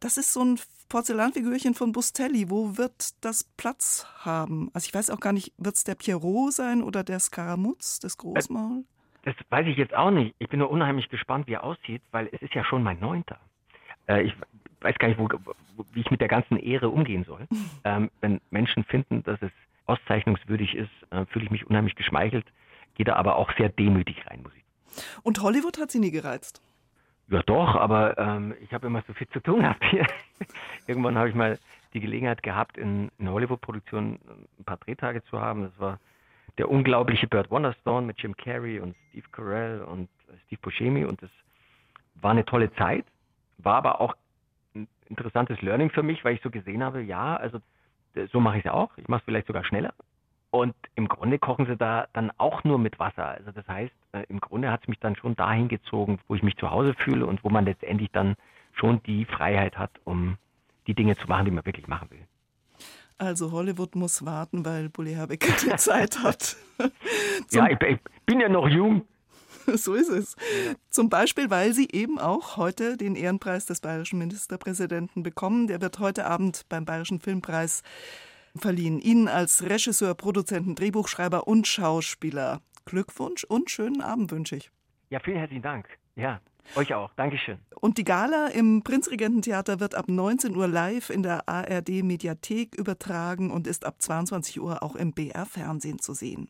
Das 0.00 0.16
ist 0.18 0.32
so 0.32 0.44
ein 0.44 0.60
Porzellanfigürchen 0.88 1.74
von 1.74 1.92
Bustelli. 1.92 2.50
Wo 2.50 2.76
wird 2.76 3.14
das 3.22 3.44
Platz 3.56 4.06
haben? 4.18 4.70
Also 4.72 4.86
ich 4.86 4.94
weiß 4.94 5.10
auch 5.10 5.20
gar 5.20 5.32
nicht, 5.32 5.52
wird 5.58 5.76
es 5.76 5.84
der 5.84 5.94
Pierrot 5.94 6.52
sein 6.52 6.82
oder 6.82 7.02
der 7.02 7.20
Skaramuz, 7.20 8.00
das 8.00 8.16
Großmaul? 8.18 8.84
Das 9.26 9.34
weiß 9.50 9.66
ich 9.66 9.76
jetzt 9.76 9.92
auch 9.92 10.12
nicht. 10.12 10.36
Ich 10.38 10.48
bin 10.48 10.60
nur 10.60 10.70
unheimlich 10.70 11.08
gespannt, 11.08 11.48
wie 11.48 11.54
er 11.54 11.64
aussieht, 11.64 12.00
weil 12.12 12.28
es 12.30 12.40
ist 12.42 12.54
ja 12.54 12.62
schon 12.62 12.84
mein 12.84 13.00
neunter. 13.00 13.40
Äh, 14.06 14.22
ich 14.22 14.32
weiß 14.80 14.96
gar 15.00 15.08
nicht, 15.08 15.18
wo, 15.18 15.28
wie 15.92 16.00
ich 16.00 16.12
mit 16.12 16.20
der 16.20 16.28
ganzen 16.28 16.56
Ehre 16.56 16.88
umgehen 16.88 17.24
soll. 17.24 17.46
Ähm, 17.84 18.10
wenn 18.20 18.40
Menschen 18.50 18.82
finden, 18.82 19.22
dass 19.22 19.40
es 19.42 19.52
auszeichnungswürdig 19.86 20.74
ist, 20.74 20.90
äh, 21.10 21.24
fühle 21.26 21.44
ich 21.44 21.50
mich 21.52 21.66
unheimlich 21.68 21.94
geschmeichelt, 21.94 22.44
gehe 22.96 23.04
da 23.04 23.14
aber 23.14 23.36
auch 23.36 23.52
sehr 23.56 23.68
demütig 23.68 24.26
rein, 24.26 24.42
muss 24.42 24.52
ich. 24.56 24.64
Und 25.22 25.40
Hollywood 25.40 25.78
hat 25.78 25.92
Sie 25.92 26.00
nie 26.00 26.10
gereizt? 26.10 26.60
Ja, 27.28 27.42
doch, 27.44 27.76
aber 27.76 28.18
ähm, 28.18 28.54
ich 28.60 28.72
habe 28.72 28.88
immer 28.88 29.04
so 29.06 29.12
viel 29.12 29.28
zu 29.28 29.38
tun 29.38 29.60
gehabt 29.60 29.84
hier. 29.84 30.04
Irgendwann 30.88 31.16
habe 31.16 31.28
ich 31.28 31.36
mal 31.36 31.60
die 31.94 32.00
Gelegenheit 32.00 32.42
gehabt, 32.42 32.76
in, 32.76 33.12
in 33.18 33.28
Hollywood-Produktionen 33.28 34.18
ein 34.58 34.64
paar 34.64 34.78
Drehtage 34.78 35.22
zu 35.24 35.40
haben. 35.40 35.62
Das 35.62 35.78
war 35.78 36.00
der 36.58 36.70
unglaubliche 36.70 37.26
Burt 37.26 37.50
Wonderstone 37.50 38.06
mit 38.06 38.20
Jim 38.20 38.36
Carrey 38.36 38.80
und 38.80 38.96
Steve 39.10 39.26
Carell 39.30 39.82
und 39.82 40.08
Steve 40.46 40.60
Buscemi 40.62 41.04
und 41.04 41.22
das 41.22 41.30
war 42.14 42.30
eine 42.30 42.44
tolle 42.44 42.72
Zeit, 42.74 43.04
war 43.58 43.76
aber 43.76 44.00
auch 44.00 44.14
ein 44.74 44.88
interessantes 45.08 45.60
Learning 45.62 45.90
für 45.90 46.02
mich, 46.02 46.24
weil 46.24 46.34
ich 46.34 46.42
so 46.42 46.50
gesehen 46.50 46.82
habe, 46.82 47.02
ja, 47.02 47.36
also 47.36 47.60
so 48.32 48.40
mache 48.40 48.58
ich 48.58 48.64
es 48.64 48.70
auch. 48.70 48.96
Ich 48.96 49.08
mache 49.08 49.20
es 49.20 49.24
vielleicht 49.24 49.46
sogar 49.46 49.64
schneller. 49.64 49.92
Und 50.50 50.74
im 50.94 51.08
Grunde 51.08 51.38
kochen 51.38 51.66
sie 51.66 51.76
da 51.76 52.06
dann 52.12 52.32
auch 52.38 52.64
nur 52.64 52.78
mit 52.78 52.98
Wasser. 52.98 53.26
Also 53.26 53.50
das 53.50 53.66
heißt, 53.68 53.92
äh, 54.12 54.24
im 54.28 54.40
Grunde 54.40 54.70
hat 54.70 54.82
es 54.82 54.88
mich 54.88 54.98
dann 55.00 55.16
schon 55.16 55.36
dahin 55.36 55.68
gezogen, 55.68 56.18
wo 56.28 56.34
ich 56.34 56.42
mich 56.42 56.56
zu 56.56 56.70
Hause 56.70 56.94
fühle 56.94 57.26
und 57.26 57.44
wo 57.44 57.50
man 57.50 57.66
letztendlich 57.66 58.10
dann 58.12 58.36
schon 58.72 59.02
die 59.02 59.24
Freiheit 59.26 59.76
hat, 59.76 59.90
um 60.04 60.38
die 60.86 60.94
Dinge 60.94 61.16
zu 61.16 61.26
machen, 61.26 61.44
die 61.44 61.50
man 61.50 61.66
wirklich 61.66 61.88
machen 61.88 62.10
will. 62.10 62.26
Also 63.18 63.52
Hollywood 63.52 63.94
muss 63.94 64.24
warten, 64.24 64.64
weil 64.64 64.88
Bully 64.88 65.14
Herbig 65.14 65.40
keine 65.40 65.76
Zeit 65.76 66.22
hat. 66.22 66.56
ja, 67.50 67.68
ich, 67.68 67.78
ich 67.80 67.98
bin 68.26 68.40
ja 68.40 68.48
noch 68.48 68.68
jung. 68.68 69.06
So 69.74 69.94
ist 69.94 70.10
es. 70.10 70.36
Zum 70.90 71.08
Beispiel, 71.08 71.50
weil 71.50 71.72
Sie 71.72 71.88
eben 71.90 72.20
auch 72.20 72.56
heute 72.56 72.96
den 72.96 73.16
Ehrenpreis 73.16 73.66
des 73.66 73.80
bayerischen 73.80 74.20
Ministerpräsidenten 74.20 75.24
bekommen. 75.24 75.66
Der 75.66 75.80
wird 75.80 75.98
heute 75.98 76.26
Abend 76.26 76.68
beim 76.68 76.84
Bayerischen 76.84 77.18
Filmpreis 77.18 77.82
verliehen. 78.54 79.00
Ihnen 79.00 79.26
als 79.26 79.64
Regisseur, 79.64 80.14
Produzenten, 80.14 80.76
Drehbuchschreiber 80.76 81.48
und 81.48 81.66
Schauspieler 81.66 82.60
Glückwunsch 82.84 83.42
und 83.42 83.70
schönen 83.70 84.00
Abend 84.00 84.30
wünsche 84.30 84.56
ich. 84.56 84.70
Ja, 85.10 85.18
vielen 85.18 85.38
herzlichen 85.38 85.62
Dank. 85.62 85.88
Ja, 86.14 86.40
euch 86.74 86.94
auch. 86.94 87.10
Dankeschön. 87.16 87.58
Und 87.80 87.98
die 87.98 88.04
Gala 88.04 88.48
im 88.48 88.82
Prinzregententheater 88.82 89.80
wird 89.80 89.94
ab 89.94 90.08
19 90.08 90.56
Uhr 90.56 90.66
live 90.66 91.10
in 91.10 91.22
der 91.22 91.48
ARD 91.48 92.02
Mediathek 92.02 92.74
übertragen 92.74 93.50
und 93.50 93.66
ist 93.66 93.84
ab 93.84 93.96
22 93.98 94.60
Uhr 94.60 94.82
auch 94.82 94.96
im 94.96 95.12
BR 95.12 95.46
Fernsehen 95.46 95.98
zu 95.98 96.14
sehen. 96.14 96.48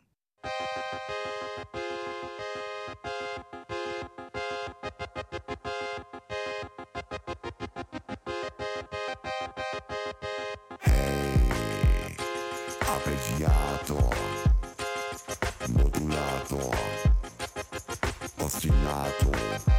arpeggiato, 13.07 14.09
modulato, 15.67 16.71
ostinato. 18.39 19.76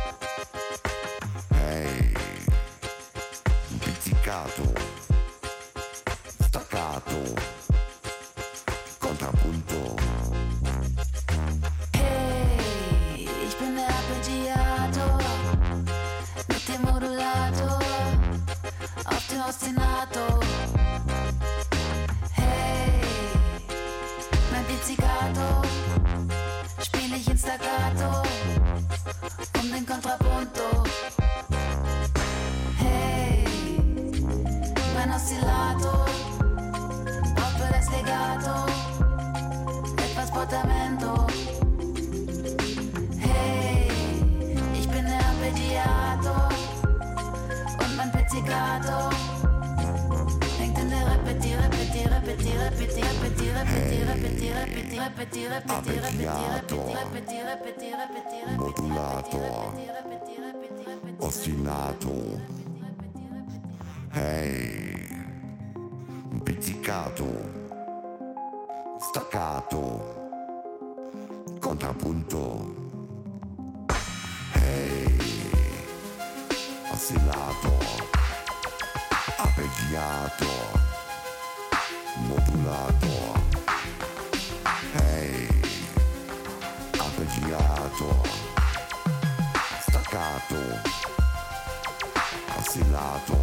Dourado. 4.39 4.68
Repeti, 54.59 54.99
Repeti, 54.99 55.47
Repeti, 55.47 56.01
Repeti, 56.01 56.27
Repeti, 56.93 57.43
Repeti, 57.43 57.91
Repeti, 57.95 58.57
modulator, 58.57 59.73
ostinato. 61.19 62.41
Hey, 64.11 65.07
pizzicato, 66.43 67.27
staccato, 68.99 69.81
contrappunto. 71.61 72.75
Hey, 74.55 75.51
oscillato, 76.91 77.79
arpeggiato, 79.37 80.47
modulato. 82.27 83.58
staccato, 87.99 88.23
staccato, 89.81 90.81
assillato. 92.57 93.38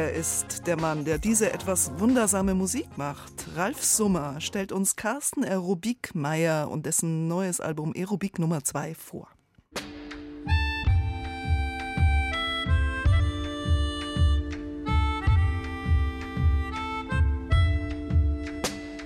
Wer 0.00 0.12
ist 0.12 0.68
der 0.68 0.80
Mann, 0.80 1.04
der 1.04 1.18
diese 1.18 1.52
etwas 1.52 1.90
wundersame 1.98 2.54
Musik 2.54 2.86
macht? 2.96 3.32
Ralf 3.56 3.82
Summer 3.82 4.40
stellt 4.40 4.70
uns 4.70 4.94
Carsten 4.94 5.42
Aerobik 5.42 6.14
Meyer 6.14 6.70
und 6.70 6.86
dessen 6.86 7.26
neues 7.26 7.60
Album 7.60 7.92
Aerobik 7.96 8.38
Nummer 8.38 8.62
2 8.62 8.94
vor. 8.94 9.28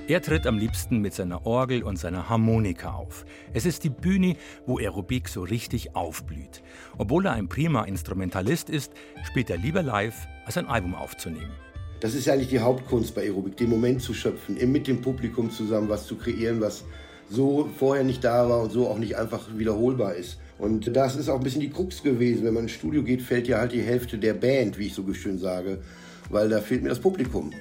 Er 0.09 0.21
tritt 0.21 0.47
am 0.47 0.59
liebsten 0.59 0.99
mit 0.99 1.15
seiner 1.15 1.47
Orgel 1.47 1.85
und 1.85 1.97
seiner 1.97 2.29
Harmonika 2.29 2.93
auf. 2.93 3.25
Es 3.55 3.65
ist 3.65 3.83
die 3.85 3.89
Bühne, 3.89 4.37
wo 4.67 4.77
Aerobik 4.77 5.31
so 5.31 5.43
richtig 5.43 5.97
aufblüht. 5.97 6.63
Obwohl 6.99 7.25
er 7.25 7.33
ein 7.33 7.49
prima 7.49 7.85
Instrumentalist 7.85 8.69
ist, 8.69 8.93
spielt 9.25 9.49
er 9.49 9.57
lieber 9.57 9.83
live, 9.83 10.29
als 10.45 10.57
ein 10.57 10.67
Album 10.67 10.95
aufzunehmen. 10.95 11.53
Das 12.01 12.15
ist 12.15 12.29
eigentlich 12.29 12.49
die 12.49 12.59
Hauptkunst 12.59 13.15
bei 13.15 13.23
Aerobik, 13.23 13.57
den 13.57 13.71
Moment 13.71 14.03
zu 14.03 14.13
schöpfen, 14.13 14.57
eben 14.57 14.73
mit 14.73 14.89
dem 14.89 15.01
Publikum 15.01 15.51
zusammen 15.51 15.89
was 15.89 16.07
zu 16.07 16.17
kreieren, 16.17 16.61
was 16.61 16.85
so 17.31 17.71
vorher 17.79 18.05
nicht 18.05 18.25
da 18.25 18.49
war 18.49 18.63
und 18.63 18.73
so 18.73 18.89
auch 18.89 18.99
nicht 18.99 19.17
einfach 19.17 19.47
wiederholbar 19.57 20.15
ist. 20.15 20.39
Und 20.59 20.97
das 20.97 21.17
ist 21.17 21.29
auch 21.29 21.37
ein 21.37 21.43
bisschen 21.43 21.61
die 21.61 21.71
Krux 21.71 22.03
gewesen. 22.03 22.45
Wenn 22.45 22.55
man 22.55 22.65
ins 22.65 22.73
Studio 22.73 23.03
geht, 23.03 23.23
fällt 23.23 23.49
ja 23.49 23.59
halt 23.59 23.73
die 23.73 23.83
Hälfte 23.83 24.19
der 24.19 24.35
Band, 24.35 24.79
wie 24.79 24.87
ich 24.87 24.95
so 24.95 25.15
schön 25.15 25.39
sage, 25.39 25.79
weil 26.31 26.49
da 26.49 26.61
fehlt 26.61 26.83
mir 26.83 26.89
das 26.89 27.01
Publikum. 27.01 27.53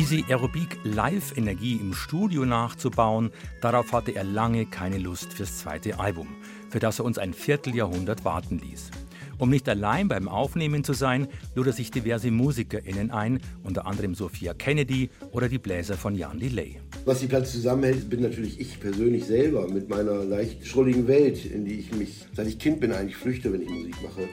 Diese 0.00 0.24
Aerobic-Live-Energie 0.30 1.74
im 1.74 1.92
Studio 1.92 2.46
nachzubauen, 2.46 3.30
darauf 3.60 3.92
hatte 3.92 4.12
er 4.12 4.24
lange 4.24 4.64
keine 4.64 4.96
Lust 4.96 5.34
fürs 5.34 5.58
zweite 5.58 6.00
Album, 6.00 6.26
für 6.70 6.78
das 6.78 7.00
er 7.00 7.04
uns 7.04 7.18
ein 7.18 7.34
Vierteljahrhundert 7.34 8.24
warten 8.24 8.58
ließ. 8.60 8.90
Um 9.36 9.50
nicht 9.50 9.68
allein 9.68 10.08
beim 10.08 10.26
Aufnehmen 10.26 10.84
zu 10.84 10.94
sein, 10.94 11.28
lud 11.54 11.66
er 11.66 11.74
sich 11.74 11.90
diverse 11.90 12.30
MusikerInnen 12.30 13.10
ein, 13.10 13.40
unter 13.62 13.84
anderem 13.84 14.14
Sophia 14.14 14.54
Kennedy 14.54 15.10
oder 15.32 15.50
die 15.50 15.58
Bläser 15.58 15.98
von 15.98 16.14
Jan 16.14 16.38
Delay. 16.38 16.80
Was 17.04 17.20
die 17.20 17.26
Platte 17.26 17.50
zusammenhält, 17.50 18.08
bin 18.08 18.22
natürlich 18.22 18.58
ich 18.58 18.80
persönlich 18.80 19.26
selber 19.26 19.68
mit 19.68 19.90
meiner 19.90 20.24
leicht 20.24 20.66
schrulligen 20.66 21.08
Welt, 21.08 21.44
in 21.44 21.66
die 21.66 21.74
ich 21.74 21.92
mich, 21.92 22.24
seit 22.32 22.46
ich 22.46 22.58
Kind 22.58 22.80
bin, 22.80 22.92
eigentlich 22.92 23.18
flüchte, 23.18 23.52
wenn 23.52 23.60
ich 23.60 23.68
Musik 23.68 23.96
mache. 24.02 24.30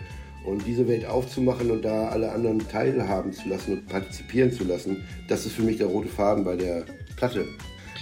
Und 0.48 0.66
diese 0.66 0.88
Welt 0.88 1.06
aufzumachen 1.06 1.70
und 1.72 1.84
da 1.84 2.08
alle 2.08 2.32
anderen 2.32 2.66
teilhaben 2.70 3.34
zu 3.34 3.50
lassen 3.50 3.74
und 3.74 3.90
partizipieren 3.90 4.50
zu 4.50 4.64
lassen, 4.64 5.04
das 5.28 5.46
ist 5.46 5.52
für 5.52 5.62
mich 5.62 5.76
der 5.78 5.88
rote 5.88 6.08
Faden 6.08 6.46
bei 6.46 6.56
der 6.56 6.86
Platte. 7.18 7.46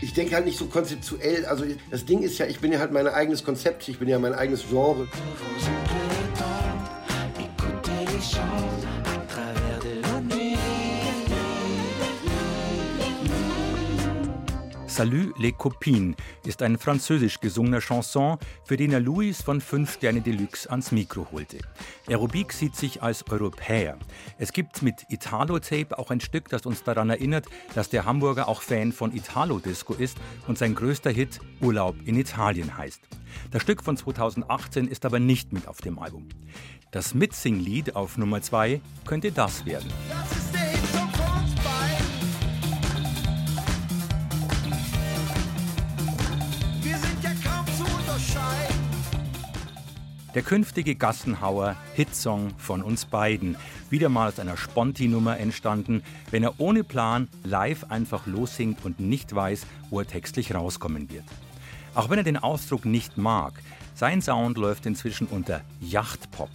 Ich 0.04 0.14
denke 0.14 0.36
halt 0.36 0.46
nicht 0.46 0.60
so 0.60 0.66
konzeptuell. 0.66 1.46
Also 1.46 1.66
das 1.90 2.06
Ding 2.06 2.22
ist 2.22 2.38
ja, 2.38 2.46
ich 2.46 2.60
bin 2.60 2.72
ja 2.72 2.78
halt 2.78 2.92
mein 2.92 3.08
eigenes 3.08 3.44
Konzept, 3.44 3.88
ich 3.88 3.98
bin 3.98 4.08
ja 4.08 4.20
mein 4.20 4.36
eigenes 4.36 4.64
Genre. 4.70 5.08
Salut 14.96 15.38
les 15.38 15.52
Copines 15.52 16.16
ist 16.46 16.62
ein 16.62 16.78
französisch 16.78 17.42
gesungener 17.42 17.82
Chanson, 17.82 18.38
für 18.64 18.78
den 18.78 18.94
er 18.94 19.02
Louis 19.02 19.42
von 19.42 19.60
5 19.60 19.96
Sterne 19.96 20.22
Deluxe 20.22 20.72
ans 20.72 20.94
Mikro 20.94 21.28
holte. 21.34 21.58
Aerobic 22.08 22.54
sieht 22.54 22.78
sich 22.78 23.04
als 23.04 23.30
Europäer. 23.30 24.00
Es 24.38 24.54
gibt 24.54 24.84
mit 24.84 25.06
Italo-Tape 25.10 26.00
auch 26.00 26.12
ein 26.12 26.22
Stück, 26.22 26.48
das 26.48 26.66
uns 26.66 26.84
daran 26.84 27.10
erinnert, 27.10 27.46
dass 27.74 27.90
der 27.90 28.06
Hamburger 28.06 28.48
auch 28.48 28.62
Fan 28.62 28.94
von 28.94 29.14
Italo-Disco 29.14 29.96
ist 29.96 30.18
und 30.48 30.58
sein 30.58 30.74
größter 30.76 31.12
Hit 31.12 31.42
Urlaub 31.60 31.98
in 32.06 32.16
Italien 32.16 32.78
heißt. 32.78 33.02
Das 33.52 33.64
Stück 33.64 33.84
von 33.84 33.98
2018 33.98 34.88
ist 34.88 35.04
aber 35.04 35.20
nicht 35.20 35.52
mit 35.52 35.68
auf 35.68 35.82
dem 35.82 36.00
Album. 36.00 36.30
Das 36.92 37.14
Mitsing-Lied 37.14 37.98
auf 37.98 38.18
Nummer 38.18 38.42
2 38.42 38.80
könnte 39.06 39.34
das 39.34 39.66
werden. 39.66 39.92
Das 40.08 40.55
Der 50.36 50.44
künftige 50.44 50.96
Gassenhauer 50.96 51.78
Hitsong 51.94 52.50
von 52.58 52.84
uns 52.84 53.06
beiden. 53.06 53.56
Wieder 53.90 54.10
mal 54.10 54.28
aus 54.28 54.38
einer 54.38 54.58
Sponti-Nummer 54.58 55.40
entstanden, 55.40 56.04
wenn 56.30 56.44
er 56.44 56.60
ohne 56.60 56.84
Plan 56.84 57.30
live 57.46 57.86
einfach 57.90 58.28
lossingt 58.28 58.84
und 58.84 59.00
nicht 59.00 59.34
weiß, 59.34 59.66
wo 59.90 60.00
er 60.00 60.08
textlich 60.08 60.54
rauskommen 60.54 61.10
wird. 61.10 61.24
Auch 61.94 62.10
wenn 62.10 62.18
er 62.18 62.26
den 62.26 62.36
Ausdruck 62.36 62.84
nicht 62.84 63.18
mag, 63.18 63.54
sein 63.94 64.22
Sound 64.22 64.58
läuft 64.58 64.86
inzwischen 64.86 65.28
unter 65.28 65.62
Yachtpop. 65.80 66.50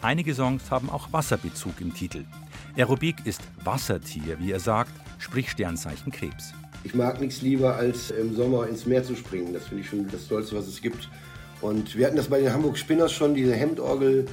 Einige 0.00 0.34
Songs 0.34 0.70
haben 0.70 0.88
auch 0.88 1.12
Wasserbezug 1.12 1.78
im 1.82 1.92
Titel. 1.92 2.24
Aerobik 2.74 3.16
ist 3.26 3.42
Wassertier, 3.62 4.38
wie 4.40 4.52
er 4.52 4.60
sagt, 4.60 4.92
sprich 5.18 5.50
Sternzeichen 5.50 6.10
Krebs. 6.10 6.54
Ich 6.84 6.94
mag 6.94 7.20
nichts 7.20 7.42
lieber, 7.42 7.76
als 7.76 8.10
im 8.10 8.34
Sommer 8.34 8.66
ins 8.66 8.86
Meer 8.86 9.04
zu 9.04 9.14
springen. 9.14 9.52
Das 9.52 9.66
finde 9.66 9.82
ich 9.82 9.90
schon 9.90 10.08
das 10.08 10.26
Tollste, 10.26 10.56
was 10.56 10.66
es 10.66 10.80
gibt. 10.80 11.10
Und 11.60 11.96
wir 11.96 12.06
hatten 12.06 12.16
das 12.16 12.28
bei 12.28 12.40
den 12.40 12.52
Hamburg 12.52 12.78
Spinners 12.78 13.12
schon, 13.12 13.34
diese 13.34 13.54
Hemdorgel, 13.54 14.26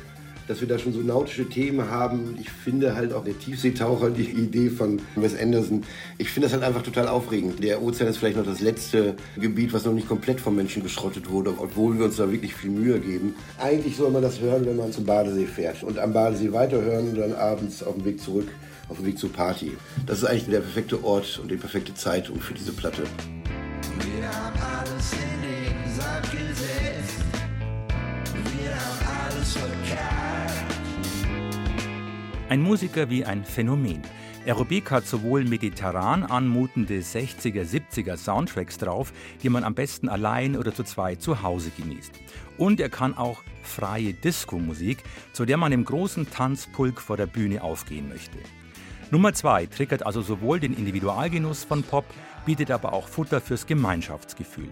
dass 0.47 0.61
wir 0.61 0.67
da 0.67 0.79
schon 0.79 0.93
so 0.93 0.99
nautische 0.99 1.47
Themen 1.47 1.89
haben. 1.91 2.37
Ich 2.39 2.49
finde 2.49 2.95
halt 2.95 3.13
auch 3.13 3.23
der 3.23 3.37
Tiefseetaucher, 3.37 4.09
die 4.09 4.23
Idee 4.23 4.69
von 4.69 5.01
Wes 5.15 5.37
Anderson, 5.37 5.83
ich 6.17 6.29
finde 6.29 6.47
das 6.47 6.53
halt 6.53 6.63
einfach 6.63 6.83
total 6.83 7.07
aufregend. 7.07 7.61
Der 7.63 7.81
Ozean 7.81 8.09
ist 8.09 8.17
vielleicht 8.17 8.37
noch 8.37 8.45
das 8.45 8.61
letzte 8.61 9.15
Gebiet, 9.35 9.73
was 9.73 9.85
noch 9.85 9.93
nicht 9.93 10.07
komplett 10.07 10.39
vom 10.39 10.55
Menschen 10.55 10.83
geschrottet 10.83 11.29
wurde, 11.29 11.53
obwohl 11.57 11.97
wir 11.97 12.05
uns 12.05 12.17
da 12.17 12.31
wirklich 12.31 12.55
viel 12.55 12.71
Mühe 12.71 12.99
geben. 12.99 13.35
Eigentlich 13.59 13.97
soll 13.97 14.09
man 14.09 14.21
das 14.21 14.39
hören, 14.39 14.65
wenn 14.65 14.77
man 14.77 14.91
zum 14.91 15.05
Badesee 15.05 15.45
fährt 15.45 15.83
und 15.83 15.99
am 15.99 16.13
Badesee 16.13 16.53
weiterhören 16.53 17.09
und 17.09 17.17
dann 17.17 17.33
abends 17.33 17.83
auf 17.83 17.95
dem 17.95 18.05
Weg 18.05 18.21
zurück, 18.21 18.47
auf 18.89 18.97
dem 18.97 19.05
Weg 19.05 19.19
zur 19.19 19.31
Party. 19.31 19.75
Das 20.05 20.19
ist 20.19 20.25
eigentlich 20.25 20.45
der 20.45 20.61
perfekte 20.61 21.03
Ort 21.03 21.39
und 21.41 21.51
die 21.51 21.57
perfekte 21.57 21.93
Zeit 21.93 22.27
für 22.39 22.53
diese 22.53 22.71
Platte. 22.71 23.03
Wir 23.99 24.27
haben 24.27 24.59
alles 24.61 25.11
in 25.13 25.26
Ein 32.49 32.61
Musiker 32.61 33.09
wie 33.09 33.25
ein 33.25 33.43
Phänomen. 33.43 34.01
Aerobik 34.45 34.89
hat 34.89 35.05
sowohl 35.05 35.43
mediterran 35.43 36.23
anmutende 36.23 36.99
60er, 36.99 37.65
70er 37.65 38.15
Soundtracks 38.15 38.77
drauf, 38.77 39.11
die 39.43 39.49
man 39.49 39.65
am 39.65 39.75
besten 39.75 40.07
allein 40.07 40.55
oder 40.55 40.73
zu 40.73 40.83
zweit 40.83 41.21
zu 41.21 41.43
Hause 41.43 41.71
genießt. 41.75 42.13
Und 42.57 42.79
er 42.79 42.87
kann 42.87 43.17
auch 43.17 43.43
freie 43.63 44.13
Disco-Musik, 44.13 45.03
zu 45.33 45.43
der 45.43 45.57
man 45.57 45.73
im 45.73 45.83
großen 45.83 46.29
Tanzpulk 46.31 47.01
vor 47.01 47.17
der 47.17 47.27
Bühne 47.27 47.61
aufgehen 47.61 48.07
möchte. 48.07 48.37
Nummer 49.11 49.33
2 49.33 49.65
triggert 49.65 50.05
also 50.05 50.21
sowohl 50.21 50.61
den 50.61 50.73
Individualgenuss 50.73 51.65
von 51.65 51.83
Pop, 51.83 52.05
bietet 52.45 52.71
aber 52.71 52.93
auch 52.93 53.09
Futter 53.09 53.41
fürs 53.41 53.67
Gemeinschaftsgefühl. 53.67 54.69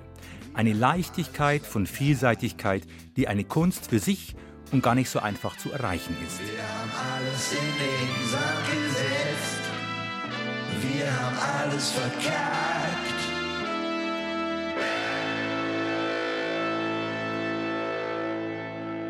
Eine 0.53 0.71
Leichtigkeit 0.71 1.63
von 1.63 1.87
Vielseitigkeit, 1.87 2.83
die 3.17 3.27
eine 3.27 3.43
Kunst 3.43 3.89
für 3.89 3.99
sich 3.99 4.33
und 4.71 4.81
gar 4.81 4.95
nicht 4.95 5.09
so 5.09 5.19
einfach 5.19 5.57
zu 5.57 5.71
erreichen 5.71 6.15
ist. 6.25 6.39
Wir 6.39 6.63
haben 6.63 6.91
alles 7.15 7.51
in 7.51 7.59
den 7.59 8.29
Sand 8.29 8.65
gesetzt. 8.71 9.65
Wir 10.81 11.21
haben 11.21 11.37
alles 11.37 11.91
verkackt. 11.91 12.75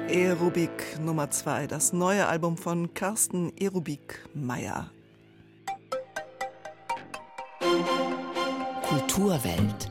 Aerobik 0.07 0.99
Nummer 1.01 1.29
2, 1.29 1.67
das 1.67 1.91
neue 1.91 2.27
Album 2.27 2.57
von 2.57 2.93
Carsten 2.93 3.51
Aerobik 3.59 4.23
Meyer. 4.33 4.91
Kulturwelt. 8.87 9.89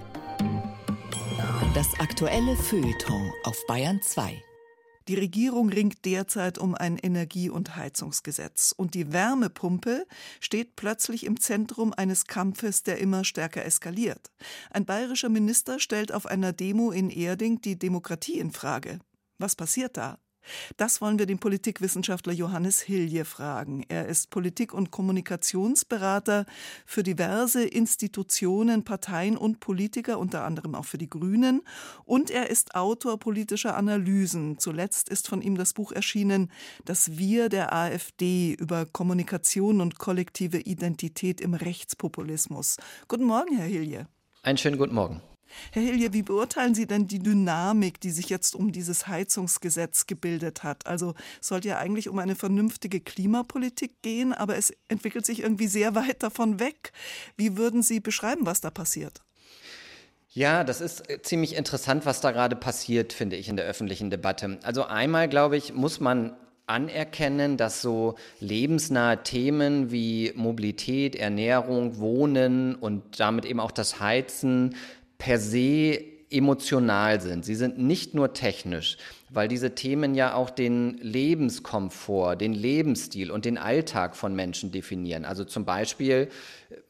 Das 1.74 1.88
aktuelle 1.98 2.57
Feuilleton 2.57 3.33
auf 3.44 3.57
Bayern 3.66 4.00
2. 4.00 4.40
Die 5.09 5.14
Regierung 5.14 5.69
ringt 5.69 6.05
derzeit 6.07 6.57
um 6.57 6.75
ein 6.75 6.97
Energie- 6.97 7.51
und 7.51 7.77
Heizungsgesetz. 7.77 8.73
Und 8.77 8.95
die 8.95 9.12
Wärmepumpe 9.12 10.07
steht 10.40 10.77
plötzlich 10.77 11.25
im 11.25 11.38
Zentrum 11.38 11.93
eines 11.93 12.27
Kampfes, 12.27 12.83
der 12.83 12.99
immer 12.99 13.25
stärker 13.25 13.64
eskaliert. 13.64 14.33
Ein 14.71 14.87
bayerischer 14.87 15.29
Minister 15.29 15.79
stellt 15.79 16.12
auf 16.12 16.25
einer 16.27 16.53
Demo 16.53 16.90
in 16.90 17.11
Erding 17.11 17.61
die 17.61 17.79
Demokratie 17.79 18.38
in 18.38 18.51
Frage. 18.51 18.99
Was 19.38 19.57
passiert 19.57 19.97
da? 19.99 20.19
Das 20.76 21.00
wollen 21.00 21.18
wir 21.18 21.26
den 21.26 21.38
Politikwissenschaftler 21.38 22.33
Johannes 22.33 22.80
Hilje 22.80 23.24
fragen. 23.24 23.85
Er 23.88 24.07
ist 24.07 24.30
Politik- 24.30 24.74
und 24.74 24.90
Kommunikationsberater 24.90 26.46
für 26.87 27.02
diverse 27.02 27.64
Institutionen, 27.64 28.85
Parteien 28.85 29.37
und 29.37 29.61
Politiker, 29.61 30.18
unter 30.18 30.44
anderem 30.44 30.74
auch 30.74 30.85
für 30.85 30.98
die 30.98 31.11
Grünen. 31.11 31.62
Und 32.04 32.30
er 32.30 32.50
ist 32.50 32.74
Autor 32.74 33.18
politischer 33.18 33.76
Analysen. 33.76 34.59
Zuletzt 34.59 35.09
ist 35.09 35.28
von 35.28 35.42
ihm 35.42 35.57
das 35.57 35.72
Buch 35.72 35.92
erschienen 35.92 36.50
Das 36.85 37.18
Wir 37.18 37.48
der 37.48 37.72
AfD 37.72 38.54
über 38.54 38.87
Kommunikation 38.87 39.80
und 39.80 39.98
kollektive 39.98 40.59
Identität 40.59 41.40
im 41.40 41.54
Rechtspopulismus. 41.54 42.76
Guten 43.09 43.24
Morgen, 43.24 43.57
Herr 43.57 43.66
Hilje. 43.66 44.07
Einen 44.42 44.59
schönen 44.59 44.78
guten 44.78 44.94
Morgen. 44.94 45.22
Herr 45.72 45.83
Hilje, 45.83 46.12
wie 46.12 46.22
beurteilen 46.22 46.74
Sie 46.74 46.87
denn 46.87 47.07
die 47.07 47.18
Dynamik, 47.18 48.00
die 48.00 48.11
sich 48.11 48.28
jetzt 48.28 48.54
um 48.54 48.72
dieses 48.72 49.07
Heizungsgesetz 49.07 50.07
gebildet 50.07 50.62
hat? 50.62 50.87
Also 50.87 51.14
es 51.40 51.48
sollte 51.48 51.68
ja 51.68 51.78
eigentlich 51.78 52.09
um 52.09 52.18
eine 52.18 52.35
vernünftige 52.35 53.00
Klimapolitik 53.00 54.02
gehen, 54.02 54.33
aber 54.33 54.57
es 54.57 54.72
entwickelt 54.88 55.26
sich 55.26 55.40
irgendwie 55.40 55.68
sehr 55.68 55.94
weit 55.94 56.22
davon 56.22 56.61
weg. 56.61 56.92
Wie 57.37 57.57
würden 57.57 57.83
Sie 57.83 58.00
beschreiben, 58.00 58.46
was 58.46 58.61
da 58.61 58.70
passiert? 58.70 59.22
Ja, 60.30 60.64
das 60.64 60.80
ist 60.80 61.09
äh, 61.09 61.22
ziemlich 61.22 61.54
interessant, 61.54 62.07
was 62.07 62.20
da 62.20 62.33
gerade 62.33 62.57
passiert, 62.57 63.12
finde 63.12 63.37
ich, 63.37 63.48
in 63.48 63.57
der 63.57 63.66
öffentlichen 63.66 64.11
Debatte. 64.11 64.59
Also 64.62 64.85
einmal, 64.85 65.28
glaube 65.28 65.57
ich, 65.57 65.72
muss 65.72 66.00
man 66.00 66.37
anerkennen, 66.66 67.57
dass 67.57 67.83
so 67.83 68.16
lebensnahe 68.40 69.22
Themen 69.22 69.92
wie 69.92 70.33
Mobilität, 70.35 71.14
Ernährung, 71.14 71.98
Wohnen 71.98 72.74
und 72.74 73.20
damit 73.20 73.44
eben 73.44 73.61
auch 73.61 73.70
das 73.70 74.00
Heizen 74.00 74.74
per 75.18 75.38
se 75.38 76.14
emotional 76.31 77.20
sind. 77.20 77.44
Sie 77.44 77.55
sind 77.55 77.79
nicht 77.79 78.14
nur 78.14 78.33
technisch, 78.33 78.96
weil 79.31 79.46
diese 79.48 79.74
Themen 79.74 80.14
ja 80.14 80.35
auch 80.35 80.50
den 80.50 80.98
Lebenskomfort, 80.98 82.37
den 82.37 82.53
Lebensstil 82.53 83.31
und 83.31 83.44
den 83.44 83.57
Alltag 83.57 84.16
von 84.16 84.35
Menschen 84.35 84.72
definieren. 84.72 85.24
Also 85.24 85.44
zum 85.44 85.64
Beispiel 85.64 86.29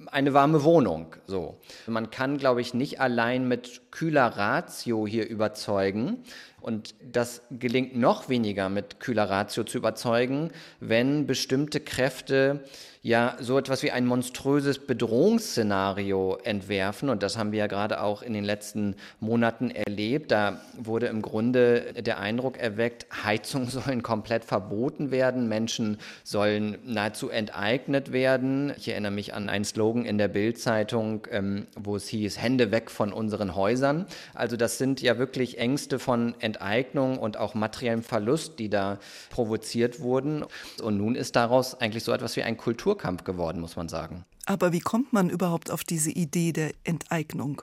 eine 0.06 0.32
warme 0.32 0.64
Wohnung. 0.64 1.16
So. 1.26 1.58
Man 1.86 2.10
kann, 2.10 2.38
glaube 2.38 2.60
ich, 2.60 2.74
nicht 2.74 3.00
allein 3.00 3.46
mit 3.46 3.82
kühler 3.90 4.26
Ratio 4.26 5.06
hier 5.06 5.28
überzeugen. 5.28 6.24
Und 6.60 6.94
das 7.02 7.42
gelingt 7.50 7.94
noch 7.94 8.30
weniger 8.30 8.70
mit 8.70 8.98
kühler 8.98 9.28
Ratio 9.28 9.64
zu 9.64 9.76
überzeugen, 9.76 10.50
wenn 10.80 11.26
bestimmte 11.26 11.80
Kräfte 11.80 12.64
ja 13.04 13.36
so 13.38 13.58
etwas 13.58 13.82
wie 13.82 13.90
ein 13.90 14.06
monströses 14.06 14.78
Bedrohungsszenario 14.78 16.38
entwerfen. 16.42 17.10
Und 17.10 17.22
das 17.22 17.36
haben 17.36 17.52
wir 17.52 17.58
ja 17.58 17.66
gerade 17.66 18.00
auch 18.00 18.22
in 18.22 18.32
den 18.32 18.44
letzten 18.44 18.96
Monaten 19.20 19.70
erlebt. 19.70 20.30
Da 20.30 20.62
wurde 20.78 21.08
im 21.08 21.20
Grunde 21.20 21.92
der 21.92 22.18
Eindruck 22.18 22.56
erweckt, 22.56 23.06
Heizungen 23.22 23.68
sollen 23.70 24.02
komplett 24.02 24.46
verboten 24.46 25.10
werden, 25.10 25.48
Menschen 25.50 25.98
sollen 26.22 26.78
nahezu 26.82 27.28
enteignet 27.28 28.10
werden. 28.10 28.72
Ich 28.78 28.88
erinnere 28.88 29.12
mich 29.12 29.34
an 29.34 29.50
einen 29.50 29.66
Slogan 29.66 30.06
in 30.06 30.16
der 30.16 30.28
Bildzeitung, 30.28 31.26
ähm, 31.30 31.66
wo 31.76 31.96
es 31.96 32.08
hieß, 32.08 32.40
Hände 32.40 32.70
weg 32.70 32.90
von 32.90 33.12
unseren 33.12 33.54
Häusern. 33.54 34.06
Also 34.32 34.56
das 34.56 34.78
sind 34.78 35.02
ja 35.02 35.18
wirklich 35.18 35.58
Ängste 35.58 35.98
von 35.98 36.34
Enteignung 36.40 37.18
und 37.18 37.36
auch 37.36 37.52
materiellem 37.52 38.02
Verlust, 38.02 38.58
die 38.58 38.70
da 38.70 38.98
provoziert 39.28 40.00
wurden. 40.00 40.46
Und 40.82 40.96
nun 40.96 41.16
ist 41.16 41.36
daraus 41.36 41.78
eigentlich 41.78 42.02
so 42.02 42.10
etwas 42.10 42.34
wie 42.36 42.42
ein 42.42 42.56
Kultur 42.56 42.93
Kulturkampf 42.94 43.24
geworden, 43.24 43.60
muss 43.60 43.76
man 43.76 43.88
sagen. 43.88 44.24
Aber 44.46 44.72
wie 44.72 44.80
kommt 44.80 45.12
man 45.12 45.30
überhaupt 45.30 45.70
auf 45.70 45.84
diese 45.84 46.10
Idee 46.10 46.52
der 46.52 46.72
Enteignung? 46.84 47.62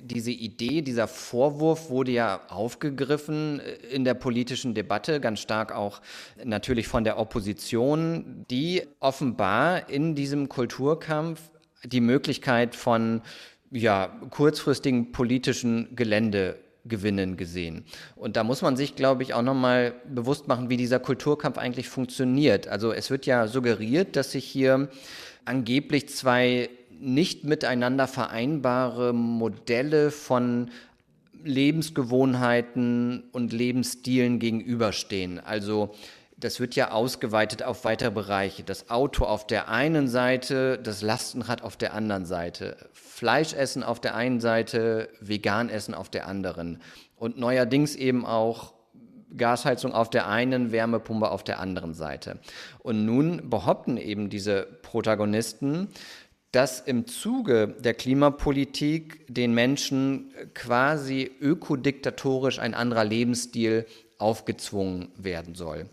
Diese 0.00 0.30
Idee, 0.30 0.82
dieser 0.82 1.08
Vorwurf 1.08 1.90
wurde 1.90 2.12
ja 2.12 2.40
aufgegriffen 2.48 3.60
in 3.90 4.04
der 4.04 4.14
politischen 4.14 4.74
Debatte, 4.74 5.20
ganz 5.20 5.40
stark 5.40 5.74
auch 5.74 6.00
natürlich 6.44 6.86
von 6.86 7.02
der 7.02 7.18
Opposition, 7.18 8.44
die 8.48 8.82
offenbar 9.00 9.88
in 9.88 10.14
diesem 10.14 10.48
Kulturkampf 10.48 11.50
die 11.84 12.00
Möglichkeit 12.00 12.76
von 12.76 13.22
ja, 13.70 14.06
kurzfristigen 14.30 15.10
politischen 15.10 15.96
Gelände 15.96 16.58
Gewinnen 16.88 17.36
gesehen. 17.36 17.84
Und 18.16 18.36
da 18.36 18.44
muss 18.44 18.62
man 18.62 18.76
sich, 18.76 18.96
glaube 18.96 19.22
ich, 19.22 19.34
auch 19.34 19.42
nochmal 19.42 19.94
bewusst 20.08 20.48
machen, 20.48 20.70
wie 20.70 20.76
dieser 20.76 20.98
Kulturkampf 20.98 21.58
eigentlich 21.58 21.88
funktioniert. 21.88 22.68
Also 22.68 22.92
es 22.92 23.10
wird 23.10 23.26
ja 23.26 23.46
suggeriert, 23.46 24.16
dass 24.16 24.32
sich 24.32 24.44
hier 24.44 24.88
angeblich 25.44 26.08
zwei 26.08 26.70
nicht 27.00 27.44
miteinander 27.44 28.08
vereinbare 28.08 29.12
Modelle 29.12 30.10
von 30.10 30.70
Lebensgewohnheiten 31.44 33.24
und 33.32 33.52
Lebensstilen 33.52 34.38
gegenüberstehen. 34.38 35.38
Also 35.38 35.94
das 36.40 36.60
wird 36.60 36.76
ja 36.76 36.92
ausgeweitet 36.92 37.64
auf 37.64 37.84
weitere 37.84 38.12
Bereiche. 38.12 38.62
Das 38.62 38.90
Auto 38.90 39.24
auf 39.24 39.46
der 39.46 39.68
einen 39.68 40.06
Seite, 40.06 40.78
das 40.78 41.02
Lastenrad 41.02 41.62
auf 41.62 41.76
der 41.76 41.94
anderen 41.94 42.26
Seite. 42.26 42.76
Fleischessen 42.92 43.82
auf 43.82 44.00
der 44.00 44.14
einen 44.14 44.40
Seite, 44.40 45.08
Veganessen 45.20 45.94
auf 45.94 46.08
der 46.08 46.28
anderen. 46.28 46.80
Und 47.16 47.38
neuerdings 47.38 47.96
eben 47.96 48.24
auch 48.24 48.74
Gasheizung 49.36 49.92
auf 49.92 50.10
der 50.10 50.28
einen, 50.28 50.70
Wärmepumpe 50.70 51.28
auf 51.28 51.42
der 51.42 51.58
anderen 51.58 51.92
Seite. 51.92 52.38
Und 52.78 53.04
nun 53.04 53.50
behaupten 53.50 53.96
eben 53.96 54.30
diese 54.30 54.62
Protagonisten, 54.82 55.88
dass 56.52 56.80
im 56.80 57.06
Zuge 57.06 57.74
der 57.80 57.94
Klimapolitik 57.94 59.26
den 59.28 59.52
Menschen 59.52 60.32
quasi 60.54 61.30
ökodiktatorisch 61.40 62.58
ein 62.60 62.74
anderer 62.74 63.04
Lebensstil 63.04 63.86
aufgezwungen 64.18 65.08
werden 65.16 65.54
soll. 65.54 65.88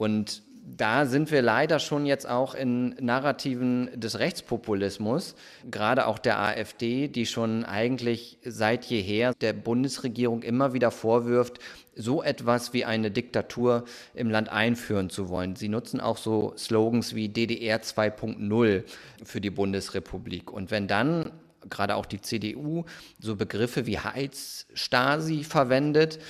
Und 0.00 0.42
da 0.64 1.04
sind 1.04 1.30
wir 1.30 1.42
leider 1.42 1.78
schon 1.78 2.06
jetzt 2.06 2.26
auch 2.26 2.54
in 2.54 2.94
Narrativen 3.00 3.90
des 3.94 4.18
Rechtspopulismus, 4.18 5.34
gerade 5.70 6.06
auch 6.06 6.18
der 6.18 6.38
AfD, 6.38 7.06
die 7.06 7.26
schon 7.26 7.66
eigentlich 7.66 8.38
seit 8.42 8.86
jeher 8.86 9.34
der 9.34 9.52
Bundesregierung 9.52 10.42
immer 10.42 10.72
wieder 10.72 10.90
vorwirft, 10.90 11.58
so 11.94 12.22
etwas 12.22 12.72
wie 12.72 12.86
eine 12.86 13.10
Diktatur 13.10 13.84
im 14.14 14.30
Land 14.30 14.48
einführen 14.48 15.10
zu 15.10 15.28
wollen. 15.28 15.54
Sie 15.54 15.68
nutzen 15.68 16.00
auch 16.00 16.16
so 16.16 16.54
Slogans 16.56 17.14
wie 17.14 17.28
DDR 17.28 17.82
2.0 17.82 18.84
für 19.22 19.40
die 19.42 19.50
Bundesrepublik. 19.50 20.50
Und 20.50 20.70
wenn 20.70 20.88
dann 20.88 21.30
gerade 21.68 21.94
auch 21.94 22.06
die 22.06 22.22
CDU 22.22 22.84
so 23.18 23.36
Begriffe 23.36 23.84
wie 23.84 23.98
Heizstasi 23.98 25.44
verwendet, 25.44 26.20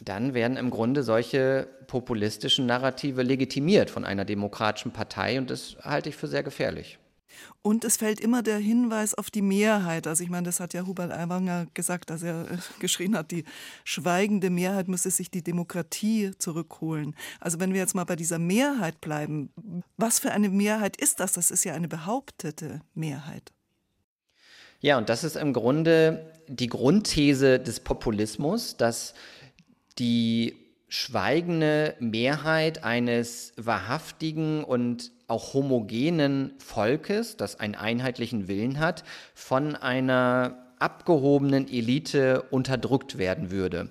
dann 0.00 0.34
werden 0.34 0.56
im 0.56 0.70
Grunde 0.70 1.02
solche 1.02 1.68
populistischen 1.86 2.66
Narrative 2.66 3.22
legitimiert 3.22 3.90
von 3.90 4.04
einer 4.04 4.24
demokratischen 4.24 4.92
Partei 4.92 5.38
und 5.38 5.50
das 5.50 5.76
halte 5.82 6.08
ich 6.08 6.16
für 6.16 6.28
sehr 6.28 6.42
gefährlich. 6.42 6.98
Und 7.62 7.84
es 7.84 7.96
fällt 7.96 8.20
immer 8.20 8.42
der 8.42 8.58
Hinweis 8.58 9.14
auf 9.14 9.30
die 9.30 9.42
Mehrheit. 9.42 10.06
Also 10.06 10.22
ich 10.22 10.30
meine, 10.30 10.46
das 10.46 10.60
hat 10.60 10.74
ja 10.74 10.86
Hubert 10.86 11.12
Aiwanger 11.12 11.66
gesagt, 11.74 12.10
als 12.10 12.22
er 12.22 12.50
äh, 12.50 12.56
geschrien 12.80 13.16
hat, 13.16 13.30
die 13.30 13.44
schweigende 13.84 14.50
Mehrheit 14.50 14.88
müsse 14.88 15.10
sich 15.10 15.30
die 15.30 15.42
Demokratie 15.42 16.32
zurückholen. 16.38 17.14
Also 17.40 17.60
wenn 17.60 17.72
wir 17.72 17.80
jetzt 17.80 17.94
mal 17.94 18.04
bei 18.04 18.16
dieser 18.16 18.38
Mehrheit 18.38 19.00
bleiben, 19.00 19.50
was 19.96 20.18
für 20.18 20.32
eine 20.32 20.48
Mehrheit 20.48 20.96
ist 20.96 21.20
das? 21.20 21.32
Das 21.32 21.50
ist 21.50 21.64
ja 21.64 21.74
eine 21.74 21.88
behauptete 21.88 22.80
Mehrheit. 22.94 23.52
Ja, 24.80 24.96
und 24.96 25.08
das 25.08 25.24
ist 25.24 25.36
im 25.36 25.52
Grunde 25.52 26.32
die 26.46 26.68
Grundthese 26.68 27.58
des 27.58 27.80
Populismus, 27.80 28.76
dass 28.76 29.14
die 29.98 30.56
schweigende 30.88 31.94
Mehrheit 32.00 32.82
eines 32.84 33.52
wahrhaftigen 33.56 34.64
und 34.64 35.12
auch 35.26 35.52
homogenen 35.52 36.54
Volkes, 36.58 37.36
das 37.36 37.60
einen 37.60 37.74
einheitlichen 37.74 38.48
Willen 38.48 38.78
hat, 38.78 39.04
von 39.34 39.76
einer 39.76 40.64
abgehobenen 40.78 41.68
Elite 41.68 42.42
unterdrückt 42.50 43.18
werden 43.18 43.50
würde. 43.50 43.90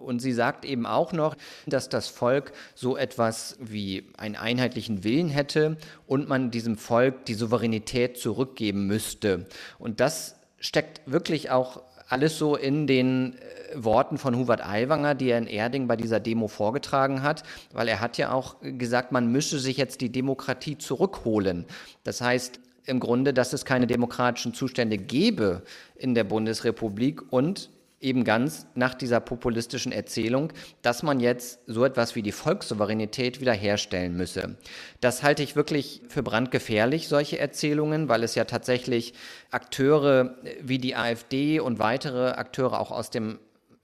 Und 0.00 0.20
sie 0.20 0.32
sagt 0.32 0.64
eben 0.64 0.86
auch 0.86 1.12
noch, 1.12 1.36
dass 1.66 1.88
das 1.88 2.08
Volk 2.08 2.52
so 2.74 2.96
etwas 2.96 3.56
wie 3.60 4.10
einen 4.16 4.36
einheitlichen 4.36 5.04
Willen 5.04 5.28
hätte 5.28 5.76
und 6.06 6.28
man 6.28 6.50
diesem 6.50 6.76
Volk 6.76 7.26
die 7.26 7.34
Souveränität 7.34 8.16
zurückgeben 8.18 8.86
müsste. 8.86 9.46
Und 9.78 10.00
das 10.00 10.36
steckt 10.58 11.02
wirklich 11.06 11.50
auch 11.50 11.82
alles 12.12 12.38
so 12.38 12.56
in 12.56 12.86
den 12.86 13.34
äh, 13.34 13.82
Worten 13.82 14.18
von 14.18 14.36
Hubert 14.36 14.64
Aiwanger, 14.64 15.14
die 15.14 15.30
er 15.30 15.38
in 15.38 15.46
Erding 15.46 15.88
bei 15.88 15.96
dieser 15.96 16.20
Demo 16.20 16.46
vorgetragen 16.46 17.22
hat, 17.22 17.42
weil 17.72 17.88
er 17.88 18.00
hat 18.00 18.18
ja 18.18 18.32
auch 18.32 18.56
gesagt, 18.60 19.12
man 19.12 19.32
müsse 19.32 19.58
sich 19.58 19.78
jetzt 19.78 20.02
die 20.02 20.12
Demokratie 20.12 20.76
zurückholen. 20.76 21.64
Das 22.04 22.20
heißt 22.20 22.60
im 22.84 23.00
Grunde, 23.00 23.32
dass 23.32 23.52
es 23.52 23.64
keine 23.64 23.86
demokratischen 23.86 24.54
Zustände 24.54 24.98
gäbe 24.98 25.62
in 25.96 26.14
der 26.14 26.24
Bundesrepublik 26.24 27.32
und 27.32 27.70
eben 28.02 28.24
ganz 28.24 28.66
nach 28.74 28.94
dieser 28.94 29.20
populistischen 29.20 29.92
Erzählung, 29.92 30.52
dass 30.82 31.02
man 31.02 31.20
jetzt 31.20 31.60
so 31.66 31.84
etwas 31.84 32.14
wie 32.14 32.22
die 32.22 32.32
Volkssouveränität 32.32 33.40
wiederherstellen 33.40 34.16
müsse. 34.16 34.56
Das 35.00 35.22
halte 35.22 35.42
ich 35.42 35.56
wirklich 35.56 36.02
für 36.08 36.22
brandgefährlich, 36.22 37.08
solche 37.08 37.38
Erzählungen, 37.38 38.08
weil 38.08 38.22
es 38.24 38.34
ja 38.34 38.44
tatsächlich 38.44 39.14
Akteure 39.50 40.36
wie 40.60 40.78
die 40.78 40.96
AfD 40.96 41.60
und 41.60 41.78
weitere 41.78 42.30
Akteure 42.30 42.80
auch 42.80 42.90
aus 42.90 43.10
dem 43.10 43.38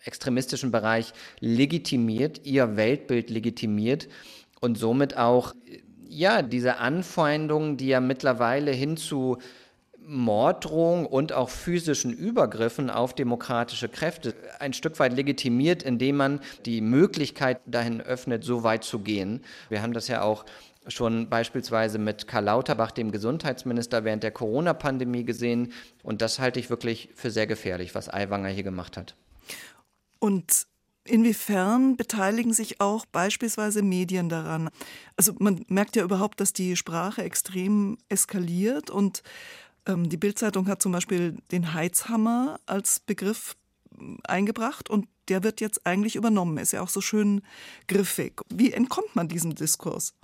extremistischen 0.04 0.70
Bereich 0.70 1.12
legitimiert, 1.40 2.46
ihr 2.46 2.76
Weltbild 2.76 3.30
legitimiert 3.30 4.08
und 4.60 4.78
somit 4.78 5.16
auch 5.16 5.54
ja, 6.08 6.42
diese 6.42 6.78
Anfeindungen, 6.78 7.76
die 7.76 7.88
ja 7.88 8.00
mittlerweile 8.00 8.72
hin 8.72 8.96
zu 8.96 9.38
Morddrohung 10.08 11.06
und 11.06 11.32
auch 11.32 11.50
physischen 11.50 12.12
Übergriffen 12.12 12.88
auf 12.90 13.14
demokratische 13.14 13.88
Kräfte 13.88 14.34
ein 14.58 14.72
Stück 14.72 14.98
weit 14.98 15.12
legitimiert, 15.12 15.82
indem 15.82 16.16
man 16.16 16.40
die 16.64 16.80
Möglichkeit 16.80 17.60
dahin 17.66 18.00
öffnet, 18.00 18.42
so 18.42 18.62
weit 18.62 18.84
zu 18.84 19.00
gehen. 19.00 19.42
Wir 19.68 19.82
haben 19.82 19.92
das 19.92 20.08
ja 20.08 20.22
auch 20.22 20.44
schon 20.88 21.28
beispielsweise 21.28 21.98
mit 21.98 22.26
Karl 22.26 22.44
Lauterbach, 22.44 22.90
dem 22.90 23.12
Gesundheitsminister, 23.12 24.04
während 24.04 24.22
der 24.22 24.30
Corona-Pandemie 24.30 25.24
gesehen. 25.24 25.72
Und 26.02 26.22
das 26.22 26.38
halte 26.38 26.58
ich 26.58 26.70
wirklich 26.70 27.10
für 27.14 27.30
sehr 27.30 27.46
gefährlich, 27.46 27.94
was 27.94 28.08
Aiwanger 28.08 28.48
hier 28.48 28.64
gemacht 28.64 28.96
hat. 28.96 29.14
Und 30.18 30.66
Inwiefern 31.08 31.96
beteiligen 31.96 32.52
sich 32.52 32.82
auch 32.82 33.06
beispielsweise 33.06 33.82
Medien 33.82 34.28
daran? 34.28 34.68
Also 35.16 35.32
man 35.38 35.64
merkt 35.68 35.96
ja 35.96 36.04
überhaupt, 36.04 36.38
dass 36.38 36.52
die 36.52 36.76
Sprache 36.76 37.22
extrem 37.22 37.96
eskaliert 38.10 38.90
und 38.90 39.22
die 39.96 40.16
Bildzeitung 40.16 40.68
hat 40.68 40.82
zum 40.82 40.92
Beispiel 40.92 41.36
den 41.50 41.72
Heizhammer 41.72 42.60
als 42.66 43.00
Begriff 43.00 43.56
hm, 43.96 44.18
eingebracht 44.24 44.90
und 44.90 45.06
der 45.28 45.42
wird 45.44 45.60
jetzt 45.60 45.86
eigentlich 45.86 46.16
übernommen. 46.16 46.58
Ist 46.58 46.72
ja 46.72 46.82
auch 46.82 46.88
so 46.88 47.00
schön 47.00 47.42
griffig. 47.86 48.40
Wie 48.52 48.72
entkommt 48.72 49.14
man 49.14 49.28
diesem 49.28 49.54
Diskurs? 49.54 50.14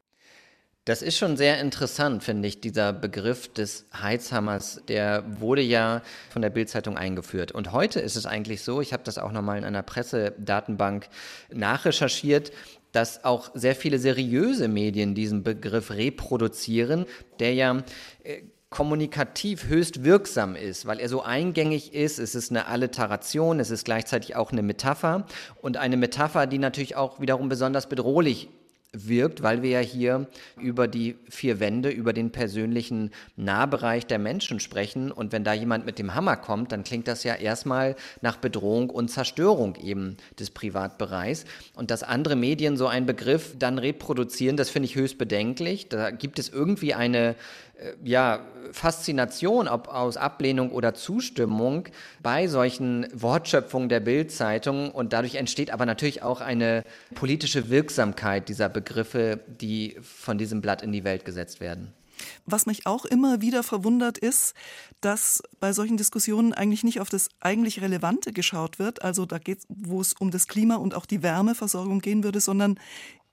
Das 0.87 1.01
ist 1.01 1.17
schon 1.17 1.39
sehr 1.39 1.61
interessant, 1.61 2.23
finde 2.23 2.47
ich, 2.47 2.61
dieser 2.61 2.93
Begriff 2.93 3.51
des 3.51 3.87
Heizhammers. 3.95 4.83
Der 4.87 5.25
wurde 5.41 5.63
ja 5.63 6.03
von 6.29 6.43
der 6.43 6.51
Bildzeitung 6.51 6.99
eingeführt. 6.99 7.53
Und 7.53 7.73
heute 7.73 8.01
ist 8.01 8.17
es 8.17 8.27
eigentlich 8.27 8.63
so, 8.63 8.83
ich 8.83 8.93
habe 8.93 9.03
das 9.03 9.17
auch 9.17 9.33
nochmal 9.33 9.57
in 9.57 9.65
einer 9.65 9.83
Pressedatenbank 9.83 11.09
nachrecherchiert, 11.51 12.53
dass 12.93 13.25
auch 13.25 13.51
sehr 13.55 13.75
viele 13.75 13.99
seriöse 13.99 14.69
Medien 14.69 15.15
diesen 15.15 15.43
Begriff 15.43 15.91
reproduzieren, 15.91 17.07
der 17.41 17.55
ja 17.55 17.83
äh, 18.23 18.43
kommunikativ 18.75 19.69
höchst 19.69 20.03
wirksam 20.03 20.57
ist, 20.57 20.85
weil 20.85 20.99
er 20.99 21.09
so 21.09 21.23
eingängig 21.23 21.95
ist. 21.95 22.19
Es 22.19 22.35
ist 22.35 22.51
eine 22.51 22.67
Alliteration, 22.67 23.61
es 23.61 23.71
ist 23.71 23.85
gleichzeitig 23.85 24.35
auch 24.35 24.51
eine 24.51 24.63
Metapher 24.63 25.27
und 25.63 25.77
eine 25.77 25.97
Metapher, 25.97 26.49
die 26.49 26.59
natürlich 26.59 26.97
auch 26.97 27.21
wiederum 27.21 27.49
besonders 27.49 27.89
bedrohlich 27.89 28.49
wirkt, 28.91 29.43
weil 29.43 29.63
wir 29.63 29.71
ja 29.71 29.81
hier 29.81 30.27
über 30.61 30.89
die 30.89 31.17
vier 31.29 31.61
Wände, 31.61 31.91
über 31.91 32.13
den 32.13 32.31
persönlichen 32.31 33.11
Nahbereich 33.37 34.07
der 34.07 34.19
Menschen 34.19 34.59
sprechen. 34.59 35.13
Und 35.13 35.33
wenn 35.33 35.45
da 35.45 35.53
jemand 35.53 35.87
mit 35.87 36.01
dem 36.01 36.15
Hammer 36.15 36.37
kommt, 36.37 36.73
dann 36.73 36.85
klingt 36.85 37.07
das 37.09 37.25
ja 37.25 37.35
erstmal 37.35 37.97
nach 38.23 38.37
Bedrohung 38.37 38.91
und 38.91 39.09
Zerstörung 39.09 39.77
eben 39.77 40.17
des 40.39 40.51
Privatbereichs. 40.51 41.45
Und 41.75 41.91
dass 41.91 42.03
andere 42.03 42.37
Medien 42.37 42.77
so 42.77 42.87
einen 42.87 43.07
Begriff 43.07 43.55
dann 43.59 43.79
reproduzieren, 43.79 44.57
das 44.57 44.71
finde 44.71 44.87
ich 44.89 44.97
höchst 44.97 45.19
bedenklich. 45.19 45.89
Da 45.89 46.11
gibt 46.11 46.39
es 46.39 46.49
irgendwie 46.49 46.95
eine 46.95 47.37
ja, 48.03 48.41
Faszination, 48.73 49.69
ob 49.69 49.89
aus 49.89 50.17
Ablehnung 50.17 50.71
oder 50.71 50.95
Zustimmung 50.95 51.89
bei 52.23 52.47
solchen 52.47 53.07
Wortschöpfungen 53.13 53.89
der 53.89 54.01
Bildzeitung 54.01 54.91
und 54.91 55.13
dadurch 55.13 55.35
entsteht 55.35 55.71
aber 55.71 55.87
natürlich 55.87 56.23
auch 56.23 56.41
eine 56.41 56.85
politische 57.15 57.71
Wirksamkeit 57.71 58.49
dieser 58.49 58.69
Begriffe, 58.69 59.41
die 59.61 59.97
von 60.03 60.39
diesem 60.39 60.61
Blatt 60.61 60.83
in 60.83 60.93
die 60.93 61.05
Welt 61.05 61.25
gesetzt 61.25 61.61
werden. 61.61 61.93
Was 62.47 62.67
mich 62.67 62.87
auch 62.87 63.05
immer 63.05 63.41
wieder 63.41 63.63
verwundert 63.63 64.19
ist, 64.19 64.55
dass 65.01 65.43
bei 65.61 65.73
solchen 65.73 65.97
Diskussionen 65.97 66.53
eigentlich 66.53 66.85
nicht 66.85 67.01
auf 67.01 67.09
das 67.09 67.29
eigentlich 67.41 67.81
Relevante 67.81 68.33
geschaut 68.33 68.79
wird, 68.79 69.03
also 69.03 69.27
da 69.27 69.39
geht 69.39 69.63
wo 69.69 70.01
es 70.01 70.13
um 70.15 70.31
das 70.31 70.47
Klima 70.47 70.77
und 70.77 70.95
auch 70.95 71.07
die 71.07 71.23
Wärmeversorgung 71.23 72.01
gehen 72.01 72.23
würde, 72.23 72.41
sondern 72.41 72.79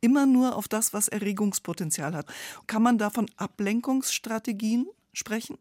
immer 0.02 0.26
nur 0.26 0.56
auf 0.56 0.68
das, 0.68 0.94
was 0.94 1.08
Erregungspotenzial 1.08 2.14
hat. 2.14 2.26
Kann 2.68 2.84
man 2.84 2.98
da 2.98 3.10
von 3.10 3.30
Ablenkungsstrategien 3.38 4.88
sprechen? 5.14 5.58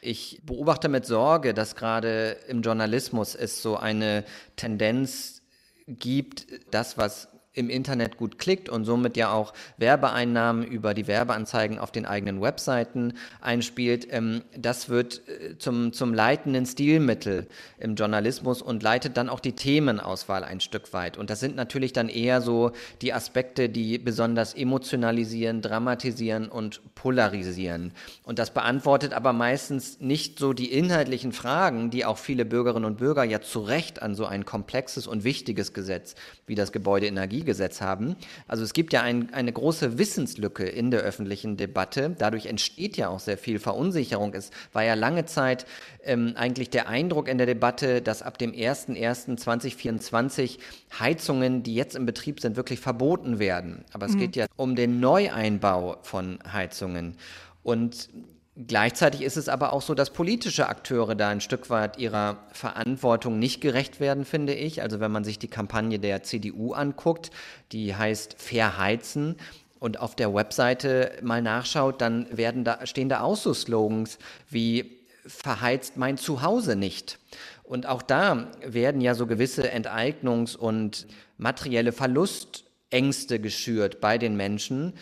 Ich 0.00 0.40
beobachte 0.44 0.88
mit 0.88 1.06
Sorge, 1.06 1.54
dass 1.54 1.76
gerade 1.76 2.36
im 2.48 2.62
Journalismus 2.62 3.36
es 3.36 3.62
so 3.62 3.76
eine 3.76 4.24
Tendenz 4.56 5.42
gibt, 5.86 6.46
das, 6.72 6.98
was 6.98 7.28
im 7.54 7.68
Internet 7.68 8.16
gut 8.16 8.38
klickt 8.38 8.68
und 8.68 8.84
somit 8.84 9.16
ja 9.16 9.30
auch 9.30 9.52
Werbeeinnahmen 9.76 10.64
über 10.64 10.94
die 10.94 11.06
Werbeanzeigen 11.06 11.78
auf 11.78 11.92
den 11.92 12.06
eigenen 12.06 12.40
Webseiten 12.40 13.14
einspielt, 13.40 14.08
ähm, 14.10 14.42
das 14.56 14.88
wird 14.88 15.22
äh, 15.28 15.58
zum, 15.58 15.92
zum 15.92 16.14
leitenden 16.14 16.64
Stilmittel 16.64 17.46
im 17.78 17.94
Journalismus 17.94 18.62
und 18.62 18.82
leitet 18.82 19.16
dann 19.16 19.28
auch 19.28 19.40
die 19.40 19.52
Themenauswahl 19.52 20.44
ein 20.44 20.60
Stück 20.60 20.92
weit. 20.94 21.18
Und 21.18 21.28
das 21.28 21.40
sind 21.40 21.54
natürlich 21.54 21.92
dann 21.92 22.08
eher 22.08 22.40
so 22.40 22.72
die 23.02 23.12
Aspekte, 23.12 23.68
die 23.68 23.98
besonders 23.98 24.54
emotionalisieren, 24.54 25.60
dramatisieren 25.60 26.48
und 26.48 26.80
polarisieren. 26.94 27.92
Und 28.24 28.38
das 28.38 28.54
beantwortet 28.54 29.12
aber 29.12 29.34
meistens 29.34 30.00
nicht 30.00 30.38
so 30.38 30.54
die 30.54 30.72
inhaltlichen 30.72 31.32
Fragen, 31.32 31.90
die 31.90 32.06
auch 32.06 32.18
viele 32.18 32.46
Bürgerinnen 32.46 32.86
und 32.86 32.98
Bürger 32.98 33.24
ja 33.24 33.42
zu 33.42 33.60
Recht 33.60 34.00
an 34.00 34.14
so 34.14 34.24
ein 34.24 34.46
komplexes 34.46 35.06
und 35.06 35.24
wichtiges 35.24 35.74
Gesetz 35.74 36.14
wie 36.46 36.54
das 36.54 36.72
Gebäudeenergie 36.72 37.41
Energiegesetz 37.42 37.80
haben. 37.80 38.16
Also 38.46 38.64
es 38.64 38.72
gibt 38.72 38.92
ja 38.92 39.02
ein, 39.02 39.32
eine 39.34 39.52
große 39.52 39.98
Wissenslücke 39.98 40.64
in 40.64 40.90
der 40.90 41.00
öffentlichen 41.00 41.56
Debatte. 41.56 42.14
Dadurch 42.18 42.46
entsteht 42.46 42.96
ja 42.96 43.08
auch 43.08 43.20
sehr 43.20 43.38
viel 43.38 43.58
Verunsicherung. 43.58 44.34
Es 44.34 44.50
war 44.72 44.84
ja 44.84 44.94
lange 44.94 45.26
Zeit 45.26 45.66
ähm, 46.04 46.34
eigentlich 46.36 46.70
der 46.70 46.88
Eindruck 46.88 47.28
in 47.28 47.38
der 47.38 47.46
Debatte, 47.46 48.02
dass 48.02 48.22
ab 48.22 48.38
dem 48.38 48.52
01.01.2024 48.52 50.58
Heizungen, 50.98 51.62
die 51.62 51.74
jetzt 51.74 51.96
im 51.96 52.06
Betrieb 52.06 52.40
sind, 52.40 52.56
wirklich 52.56 52.80
verboten 52.80 53.38
werden. 53.38 53.84
Aber 53.92 54.06
es 54.06 54.14
mhm. 54.14 54.18
geht 54.18 54.36
ja 54.36 54.46
um 54.56 54.76
den 54.76 55.00
Neueinbau 55.00 55.96
von 56.02 56.38
Heizungen. 56.50 57.16
Und 57.62 58.08
Gleichzeitig 58.54 59.22
ist 59.22 59.38
es 59.38 59.48
aber 59.48 59.72
auch 59.72 59.80
so, 59.80 59.94
dass 59.94 60.10
politische 60.10 60.68
Akteure 60.68 61.14
da 61.14 61.30
ein 61.30 61.40
Stück 61.40 61.70
weit 61.70 61.98
ihrer 61.98 62.36
Verantwortung 62.52 63.38
nicht 63.38 63.62
gerecht 63.62 63.98
werden, 63.98 64.26
finde 64.26 64.52
ich. 64.54 64.82
Also 64.82 65.00
wenn 65.00 65.10
man 65.10 65.24
sich 65.24 65.38
die 65.38 65.48
Kampagne 65.48 65.98
der 65.98 66.22
CDU 66.22 66.74
anguckt, 66.74 67.30
die 67.72 67.94
heißt 67.94 68.34
Fair 68.36 68.76
Heizen 68.76 69.36
und 69.78 69.98
auf 70.00 70.14
der 70.16 70.34
Webseite 70.34 71.12
mal 71.22 71.40
nachschaut, 71.40 72.02
dann 72.02 72.26
werden 72.36 72.62
da, 72.62 72.84
stehen 72.84 73.08
da 73.08 73.22
auch 73.22 73.36
so 73.36 73.54
Slogans 73.54 74.18
wie 74.50 74.98
verheizt 75.26 75.96
mein 75.96 76.18
Zuhause 76.18 76.76
nicht. 76.76 77.18
Und 77.62 77.86
auch 77.86 78.02
da 78.02 78.50
werden 78.62 79.00
ja 79.00 79.14
so 79.14 79.26
gewisse 79.26 79.72
Enteignungs- 79.72 80.56
und 80.56 81.06
materielle 81.38 81.92
Verlustängste 81.92 83.40
geschürt 83.40 84.00
bei 84.02 84.18
den 84.18 84.36
Menschen 84.36 84.92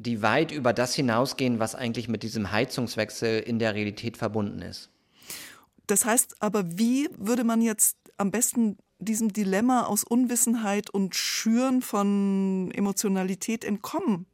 die 0.00 0.22
weit 0.22 0.50
über 0.50 0.72
das 0.72 0.94
hinausgehen, 0.94 1.58
was 1.58 1.74
eigentlich 1.74 2.08
mit 2.08 2.22
diesem 2.22 2.50
Heizungswechsel 2.50 3.40
in 3.40 3.58
der 3.58 3.74
Realität 3.74 4.16
verbunden 4.16 4.62
ist. 4.62 4.90
Das 5.86 6.04
heißt 6.04 6.36
aber, 6.40 6.78
wie 6.78 7.08
würde 7.18 7.44
man 7.44 7.60
jetzt 7.60 7.96
am 8.16 8.30
besten 8.30 8.78
diesem 8.98 9.32
Dilemma 9.32 9.84
aus 9.84 10.04
Unwissenheit 10.04 10.88
und 10.90 11.14
Schüren 11.14 11.82
von 11.82 12.70
Emotionalität 12.72 13.64
entkommen? 13.64 14.26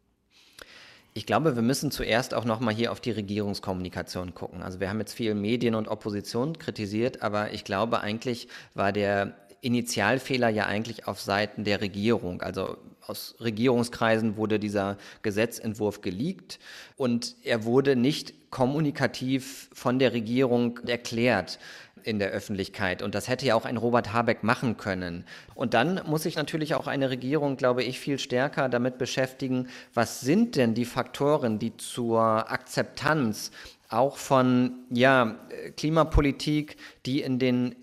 Ich 1.14 1.24
glaube, 1.24 1.56
wir 1.56 1.62
müssen 1.62 1.90
zuerst 1.90 2.34
auch 2.34 2.44
noch 2.44 2.60
mal 2.60 2.74
hier 2.74 2.92
auf 2.92 3.00
die 3.00 3.10
Regierungskommunikation 3.10 4.34
gucken. 4.34 4.62
Also 4.62 4.80
wir 4.80 4.90
haben 4.90 4.98
jetzt 4.98 5.14
viel 5.14 5.34
Medien 5.34 5.74
und 5.74 5.88
Opposition 5.88 6.58
kritisiert, 6.58 7.22
aber 7.22 7.54
ich 7.54 7.64
glaube 7.64 8.00
eigentlich 8.02 8.48
war 8.74 8.92
der 8.92 9.34
Initialfehler 9.62 10.50
ja 10.50 10.66
eigentlich 10.66 11.08
auf 11.08 11.20
Seiten 11.20 11.64
der 11.64 11.80
Regierung. 11.80 12.42
Also 12.42 12.76
aus 13.06 13.36
Regierungskreisen 13.40 14.36
wurde 14.36 14.58
dieser 14.58 14.96
Gesetzentwurf 15.22 16.00
geleakt 16.00 16.58
und 16.96 17.36
er 17.42 17.64
wurde 17.64 17.96
nicht 17.96 18.50
kommunikativ 18.50 19.68
von 19.72 19.98
der 19.98 20.12
Regierung 20.12 20.78
erklärt 20.86 21.58
in 22.06 22.18
der 22.20 22.30
Öffentlichkeit. 22.30 23.02
Und 23.02 23.14
das 23.14 23.28
hätte 23.28 23.46
ja 23.46 23.56
auch 23.56 23.64
ein 23.64 23.76
Robert 23.76 24.12
Habeck 24.12 24.44
machen 24.44 24.76
können. 24.76 25.24
Und 25.54 25.74
dann 25.74 26.00
muss 26.06 26.22
sich 26.22 26.36
natürlich 26.36 26.74
auch 26.74 26.86
eine 26.86 27.10
Regierung, 27.10 27.56
glaube 27.56 27.82
ich, 27.82 27.98
viel 27.98 28.18
stärker 28.18 28.68
damit 28.68 28.96
beschäftigen, 28.96 29.68
was 29.92 30.20
sind 30.20 30.54
denn 30.54 30.74
die 30.74 30.84
Faktoren, 30.84 31.58
die 31.58 31.76
zur 31.76 32.50
Akzeptanz 32.50 33.50
auch 33.88 34.16
von 34.16 34.72
ja, 34.90 35.36
Klimapolitik, 35.76 36.76
die 37.06 37.22
in 37.22 37.38
den 37.38 37.74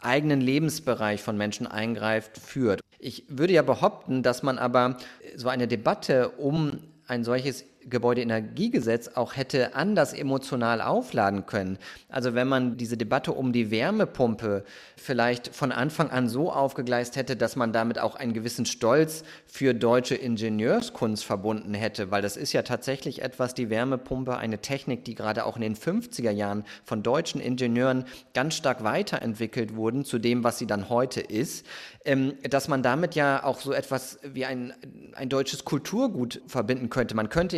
eigenen 0.00 0.40
Lebensbereich 0.40 1.22
von 1.22 1.36
Menschen 1.36 1.66
eingreift, 1.66 2.38
führt. 2.38 2.80
Ich 3.04 3.24
würde 3.28 3.52
ja 3.52 3.60
behaupten, 3.60 4.22
dass 4.22 4.42
man 4.42 4.56
aber 4.56 4.96
so 5.36 5.50
eine 5.50 5.68
Debatte 5.68 6.30
um 6.38 6.78
ein 7.06 7.22
solches 7.22 7.66
Gebäudeenergiegesetz 7.88 9.08
auch 9.14 9.36
hätte 9.36 9.74
anders 9.74 10.12
emotional 10.12 10.80
aufladen 10.80 11.46
können. 11.46 11.78
Also 12.08 12.34
wenn 12.34 12.48
man 12.48 12.76
diese 12.76 12.96
Debatte 12.96 13.32
um 13.32 13.52
die 13.52 13.70
Wärmepumpe 13.70 14.64
vielleicht 14.96 15.54
von 15.54 15.72
Anfang 15.72 16.10
an 16.10 16.28
so 16.28 16.52
aufgegleist 16.52 17.16
hätte, 17.16 17.36
dass 17.36 17.56
man 17.56 17.72
damit 17.72 17.98
auch 17.98 18.14
einen 18.14 18.32
gewissen 18.32 18.66
Stolz 18.66 19.24
für 19.46 19.74
deutsche 19.74 20.14
Ingenieurskunst 20.14 21.24
verbunden 21.24 21.74
hätte, 21.74 22.10
weil 22.10 22.22
das 22.22 22.36
ist 22.36 22.52
ja 22.52 22.62
tatsächlich 22.62 23.22
etwas, 23.22 23.54
die 23.54 23.70
Wärmepumpe, 23.70 24.36
eine 24.36 24.58
Technik, 24.58 25.04
die 25.04 25.14
gerade 25.14 25.44
auch 25.44 25.56
in 25.56 25.62
den 25.62 25.76
50er 25.76 26.30
Jahren 26.30 26.64
von 26.84 27.02
deutschen 27.02 27.40
Ingenieuren 27.40 28.04
ganz 28.32 28.54
stark 28.54 28.84
weiterentwickelt 28.84 29.76
wurden 29.76 30.04
zu 30.04 30.18
dem, 30.18 30.44
was 30.44 30.58
sie 30.58 30.66
dann 30.66 30.88
heute 30.88 31.20
ist, 31.20 31.66
ähm, 32.04 32.34
dass 32.48 32.68
man 32.68 32.82
damit 32.82 33.14
ja 33.14 33.44
auch 33.44 33.60
so 33.60 33.72
etwas 33.72 34.18
wie 34.22 34.44
ein, 34.44 34.72
ein 35.14 35.28
deutsches 35.28 35.64
Kulturgut 35.64 36.42
verbinden 36.46 36.90
könnte. 36.90 37.14
Man 37.14 37.28
könnte 37.28 37.56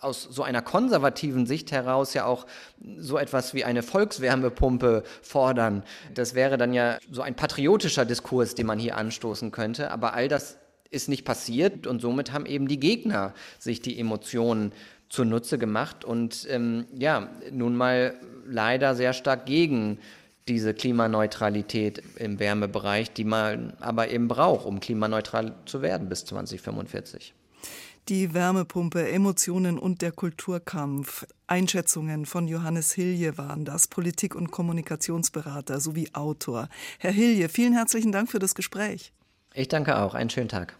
aus 0.00 0.22
so 0.22 0.42
einer 0.42 0.62
konservativen 0.62 1.46
Sicht 1.46 1.72
heraus 1.72 2.14
ja 2.14 2.24
auch 2.24 2.46
so 2.98 3.18
etwas 3.18 3.54
wie 3.54 3.64
eine 3.64 3.82
Volkswärmepumpe 3.82 5.02
fordern. 5.22 5.82
Das 6.14 6.34
wäre 6.34 6.56
dann 6.56 6.72
ja 6.72 6.98
so 7.10 7.22
ein 7.22 7.34
patriotischer 7.34 8.04
Diskurs, 8.04 8.54
den 8.54 8.66
man 8.66 8.78
hier 8.78 8.96
anstoßen 8.96 9.50
könnte. 9.50 9.90
Aber 9.90 10.14
all 10.14 10.28
das 10.28 10.58
ist 10.90 11.08
nicht 11.08 11.24
passiert 11.24 11.86
und 11.86 12.00
somit 12.00 12.32
haben 12.32 12.46
eben 12.46 12.68
die 12.68 12.80
Gegner 12.80 13.34
sich 13.58 13.82
die 13.82 13.98
Emotionen 13.98 14.72
zunutze 15.08 15.58
gemacht 15.58 16.04
und 16.04 16.46
ähm, 16.50 16.86
ja, 16.94 17.28
nun 17.50 17.76
mal 17.76 18.14
leider 18.46 18.94
sehr 18.94 19.12
stark 19.12 19.46
gegen 19.46 19.98
diese 20.48 20.72
Klimaneutralität 20.74 22.02
im 22.16 22.38
Wärmebereich, 22.38 23.12
die 23.12 23.24
man 23.24 23.74
aber 23.80 24.10
eben 24.10 24.28
braucht, 24.28 24.66
um 24.66 24.80
klimaneutral 24.80 25.54
zu 25.66 25.82
werden 25.82 26.08
bis 26.08 26.24
2045. 26.24 27.34
Die 28.08 28.32
Wärmepumpe, 28.32 29.06
Emotionen 29.10 29.78
und 29.78 30.00
der 30.00 30.12
Kulturkampf. 30.12 31.26
Einschätzungen 31.46 32.24
von 32.24 32.48
Johannes 32.48 32.92
Hilje 32.92 33.36
waren 33.36 33.66
das, 33.66 33.86
Politik- 33.86 34.34
und 34.34 34.50
Kommunikationsberater 34.50 35.78
sowie 35.78 36.08
Autor. 36.14 36.70
Herr 36.98 37.12
Hilje, 37.12 37.50
vielen 37.50 37.74
herzlichen 37.74 38.10
Dank 38.10 38.30
für 38.30 38.38
das 38.38 38.54
Gespräch. 38.54 39.12
Ich 39.52 39.68
danke 39.68 39.98
auch. 39.98 40.14
Einen 40.14 40.30
schönen 40.30 40.48
Tag. 40.48 40.78